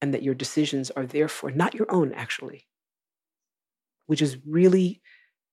[0.00, 2.66] and that your decisions are therefore not your own actually
[4.08, 5.00] which is really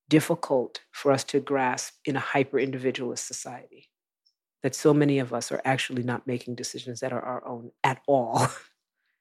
[0.10, 3.90] difficult for us to grasp in a hyper individualist society
[4.64, 8.02] that so many of us are actually not making decisions that are our own at
[8.08, 8.48] all.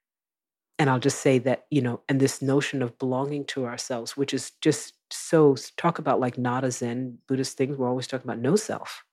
[0.79, 4.35] and I'll just say that, you know, and this notion of belonging to ourselves, which
[4.35, 8.41] is just so talk about like not a Zen Buddhist things, we're always talking about
[8.41, 9.05] no self.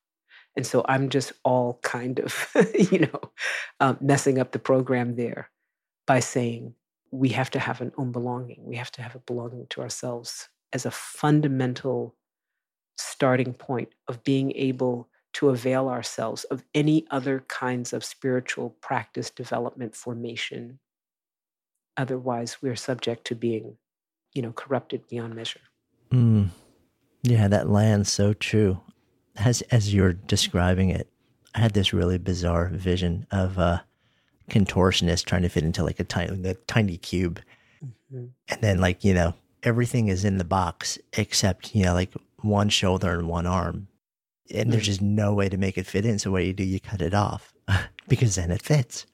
[0.56, 2.48] And so I'm just all kind of,
[2.90, 3.20] you know,
[3.80, 5.50] um, messing up the program there
[6.06, 6.74] by saying
[7.10, 8.64] we have to have an own belonging.
[8.64, 12.14] We have to have a belonging to ourselves as a fundamental
[12.98, 19.28] starting point of being able to avail ourselves of any other kinds of spiritual practice,
[19.28, 20.78] development, formation.
[21.98, 23.76] Otherwise, we're subject to being,
[24.32, 25.60] you know, corrupted beyond measure.
[26.10, 26.48] Mm.
[27.22, 28.80] Yeah, that lands so true.
[29.36, 31.06] As as you're describing it,
[31.54, 33.84] I had this really bizarre vision of a
[34.48, 37.40] contortionist trying to fit into like a tiny, a tiny cube,
[37.84, 38.28] mm-hmm.
[38.48, 42.70] and then like you know everything is in the box except you know like one
[42.70, 43.88] shoulder and one arm
[44.54, 44.86] and there's mm.
[44.86, 46.18] just no way to make it fit in.
[46.18, 46.64] So what do you do?
[46.64, 47.52] You cut it off
[48.08, 49.06] because then it fits.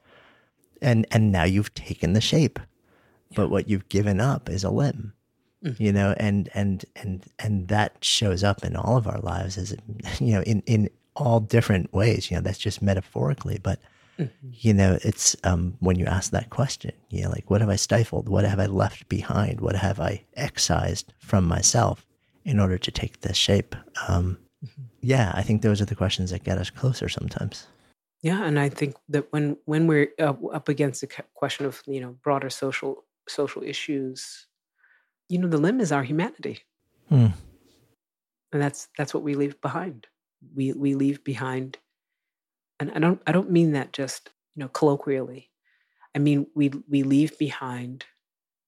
[0.81, 2.59] And and now you've taken the shape.
[3.35, 5.13] But what you've given up is a limb.
[5.65, 5.83] Mm-hmm.
[5.83, 9.75] You know, and and and and that shows up in all of our lives as
[10.21, 12.31] you know, in in all different ways.
[12.31, 13.79] You know, that's just metaphorically, but
[14.19, 14.49] mm-hmm.
[14.51, 17.77] you know, it's um when you ask that question, you know, like what have I
[17.77, 18.29] stifled?
[18.29, 19.61] What have I left behind?
[19.61, 22.05] What have I excised from myself
[22.45, 23.77] in order to take this shape?
[24.09, 27.67] Um, mm-hmm yeah, I think those are the questions that get us closer sometimes.
[28.23, 32.17] Yeah, and I think that when when we're up against the question of you know
[32.23, 34.47] broader social social issues,
[35.29, 36.61] you know, the limb is our humanity,
[37.09, 37.29] hmm.
[38.53, 40.07] and that's that's what we leave behind.
[40.55, 41.79] We we leave behind,
[42.79, 45.51] and I don't I don't mean that just you know colloquially.
[46.15, 48.07] I mean we we leave behind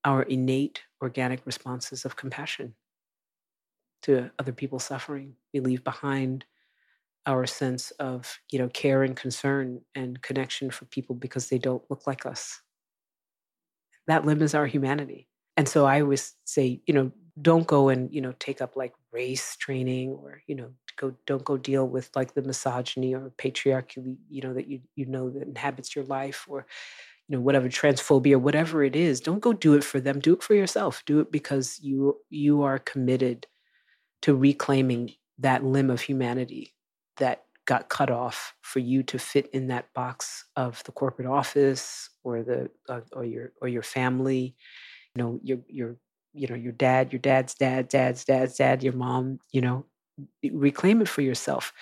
[0.04, 2.74] our innate organic responses of compassion
[4.04, 5.36] to other people's suffering.
[5.52, 6.44] We leave behind
[7.26, 11.84] our sense of, you know, care and concern and connection for people because they don't
[11.90, 12.60] look like us.
[14.06, 15.28] That limits our humanity.
[15.56, 18.92] And so I always say, you know, don't go and, you know, take up like
[19.12, 24.16] race training or, you know, go don't go deal with like the misogyny or patriarchy,
[24.28, 26.66] you know, that you you know that inhabits your life or
[27.28, 30.42] you know whatever transphobia whatever it is don't go do it for them do it
[30.42, 33.46] for yourself do it because you you are committed
[34.24, 36.72] to reclaiming that limb of humanity
[37.18, 42.08] that got cut off for you to fit in that box of the corporate office
[42.22, 44.56] or the uh, or your or your family.
[45.14, 45.96] You know your your
[46.32, 49.84] you know your dad your dad's dad dad's dad's dad your mom you know
[50.42, 51.74] reclaim it for yourself.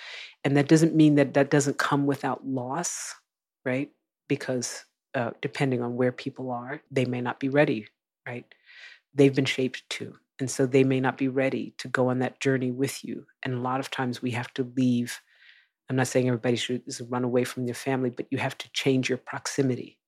[0.43, 3.15] And that doesn't mean that that doesn't come without loss
[3.63, 3.89] right?
[4.27, 4.83] Because
[5.15, 7.87] uh, depending on where people are they may not be ready
[8.27, 8.45] right?
[9.15, 12.41] They've been shaped too And so they may not be ready to go on that
[12.41, 13.25] journey with you.
[13.43, 15.21] And a lot of times we have to leave.
[15.89, 19.07] I'm not saying everybody should run away from their family, but you have to change
[19.07, 19.99] your proximity,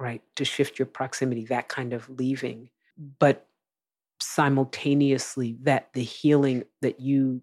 [0.00, 0.22] right?
[0.36, 2.70] To shift your proximity, that kind of leaving.
[3.18, 3.46] But
[4.18, 7.42] simultaneously, that the healing that you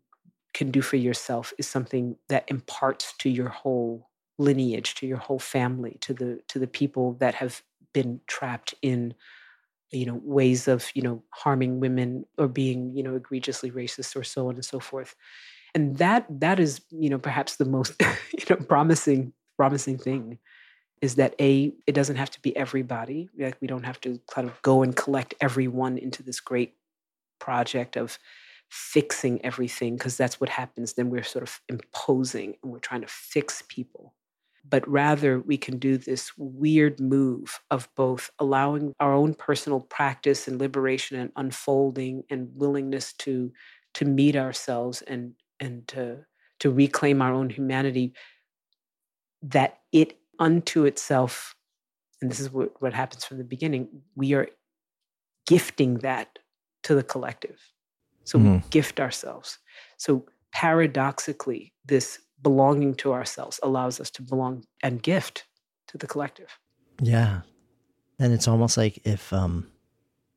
[0.56, 5.38] can do for yourself is something that imparts to your whole lineage to your whole
[5.38, 7.62] family to the to the people that have
[7.94, 9.14] been trapped in
[9.92, 14.24] you know ways of you know harming women or being you know egregiously racist or
[14.24, 15.16] so on and so forth.
[15.74, 20.40] And that that is you know perhaps the most you know promising promising thing
[21.02, 23.30] is that a it doesn't have to be everybody.
[23.38, 26.76] Like we don't have to kind of go and collect everyone into this great
[27.40, 28.18] project of
[28.70, 30.94] fixing everything because that's what happens.
[30.94, 34.14] Then we're sort of imposing and we're trying to fix people
[34.68, 40.48] but rather we can do this weird move of both allowing our own personal practice
[40.48, 43.52] and liberation and unfolding and willingness to
[43.94, 46.20] to meet ourselves and and to
[46.60, 48.14] to reclaim our own humanity
[49.42, 51.56] that it unto itself
[52.22, 54.48] and this is what, what happens from the beginning we are
[55.48, 56.40] gifting that
[56.84, 57.60] to the collective
[58.24, 58.54] so mm-hmm.
[58.54, 59.58] we gift ourselves
[59.98, 65.46] so paradoxically this belonging to ourselves allows us to belong and gift
[65.88, 66.58] to the collective.
[67.02, 67.42] Yeah.
[68.20, 69.68] And it's almost like if um,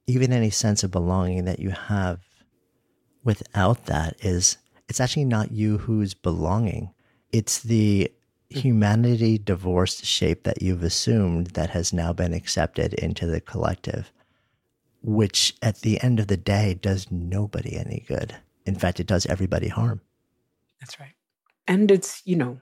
[0.07, 2.21] even any sense of belonging that you have
[3.23, 6.93] without that is, it's actually not you who's belonging.
[7.33, 8.11] It's the
[8.51, 14.13] humanity divorced shape that you've assumed that has now been accepted into the collective,
[15.03, 18.37] which at the end of the day does nobody any good.
[18.67, 20.01] In fact, it does everybody harm.
[20.81, 21.15] That's right
[21.67, 22.61] and it's you know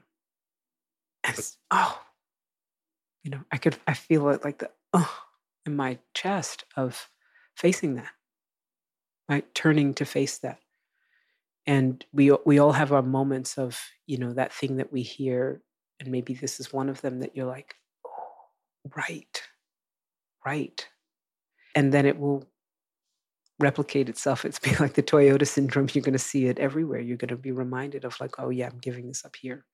[1.27, 2.01] it's oh
[3.23, 5.23] you know i could i feel it like the oh
[5.65, 7.09] in my chest of
[7.55, 8.11] facing that
[9.29, 10.59] right turning to face that.
[11.65, 15.61] And we we all have our moments of you know that thing that we hear
[15.99, 17.75] and maybe this is one of them that you're like
[18.05, 19.41] oh right
[20.45, 20.85] right.
[21.75, 22.45] And then it will
[23.59, 24.45] replicate itself.
[24.45, 25.87] It's being like the Toyota syndrome.
[25.93, 26.99] You're going to see it everywhere.
[26.99, 29.65] You're going to be reminded of like, oh yeah, I'm giving this up here,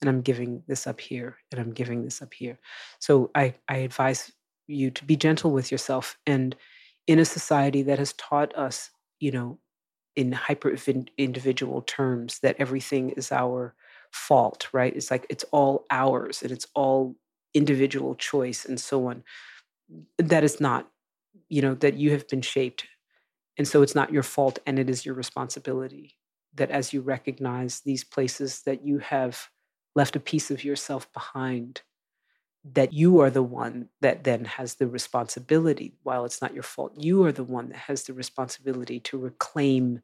[0.00, 2.58] and I'm giving this up here, and I'm giving this up here.
[2.98, 4.32] So I I advise
[4.66, 6.56] you to be gentle with yourself, and
[7.06, 9.58] in a society that has taught us, you know,
[10.16, 10.76] in hyper
[11.18, 13.74] individual terms, that everything is our
[14.12, 14.94] fault, right?
[14.94, 17.16] It's like it's all ours, and it's all
[17.54, 19.24] individual choice, and so on.
[20.18, 20.88] That is not
[21.48, 22.86] you know that you have been shaped
[23.60, 26.16] and so it's not your fault and it is your responsibility
[26.54, 29.50] that as you recognize these places that you have
[29.94, 31.82] left a piece of yourself behind,
[32.72, 36.94] that you are the one that then has the responsibility, while it's not your fault,
[36.96, 40.00] you are the one that has the responsibility to reclaim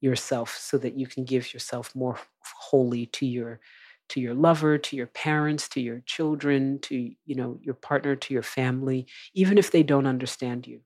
[0.00, 3.60] yourself so that you can give yourself more wholly to your
[4.08, 8.32] to your lover to your parents to your children to you know your partner to
[8.32, 10.80] your family even if they don't understand you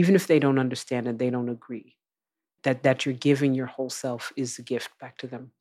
[0.00, 1.94] even if they don't understand and they don't agree,
[2.62, 5.52] that that you're giving your whole self is a gift back to them.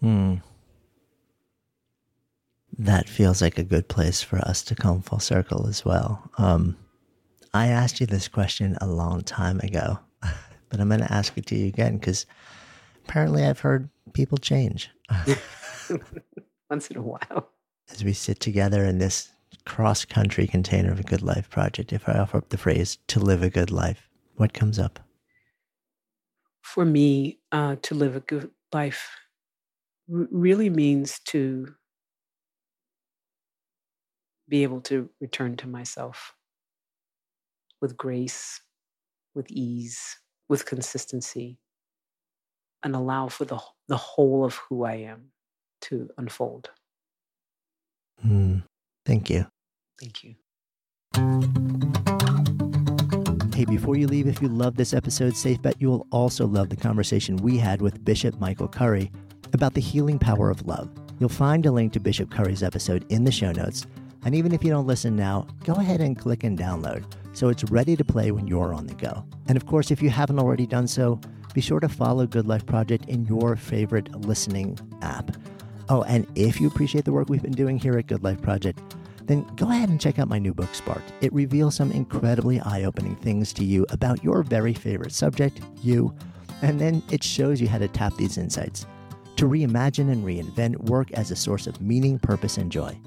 [0.00, 0.36] Hmm.
[2.78, 6.30] That feels like a good place for us to come full circle as well.
[6.38, 6.78] Um,
[7.52, 9.98] I asked you this question a long time ago,
[10.70, 12.24] but I'm going to ask it to you again because
[13.04, 14.88] apparently I've heard people change.
[16.70, 17.50] Once in a while.
[17.90, 19.28] As we sit together in this
[19.68, 23.20] cross country container of a good life project, if I offer up the phrase to
[23.20, 24.98] live a good life, what comes up?
[26.62, 29.10] For me, uh, to live a good life
[30.12, 31.74] r- really means to
[34.48, 36.34] be able to return to myself
[37.82, 38.60] with grace,
[39.34, 40.16] with ease,
[40.48, 41.58] with consistency,
[42.82, 45.30] and allow for the, the whole of who I am
[45.82, 46.70] to unfold.
[48.26, 48.64] Mm,
[49.04, 49.46] thank you.
[50.00, 50.34] Thank you.
[53.54, 56.68] Hey, before you leave, if you love this episode, safe bet you will also love
[56.68, 59.10] the conversation we had with Bishop Michael Curry
[59.52, 60.88] about the healing power of love.
[61.18, 63.86] You'll find a link to Bishop Curry's episode in the show notes.
[64.24, 67.64] And even if you don't listen now, go ahead and click and download so it's
[67.64, 69.24] ready to play when you're on the go.
[69.46, 71.20] And of course, if you haven't already done so,
[71.54, 75.36] be sure to follow Good Life Project in your favorite listening app.
[75.88, 78.80] Oh, and if you appreciate the work we've been doing here at Good Life Project,
[79.28, 81.12] then go ahead and check out my new book, Sparked.
[81.20, 86.12] It reveals some incredibly eye opening things to you about your very favorite subject, you,
[86.62, 88.86] and then it shows you how to tap these insights
[89.36, 92.98] to reimagine and reinvent work as a source of meaning, purpose, and joy.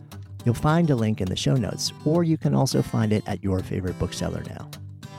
[0.45, 3.43] You'll find a link in the show notes, or you can also find it at
[3.43, 4.69] your favorite bookseller now.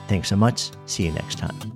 [0.07, 0.71] Thanks so much.
[0.87, 1.72] See you next time.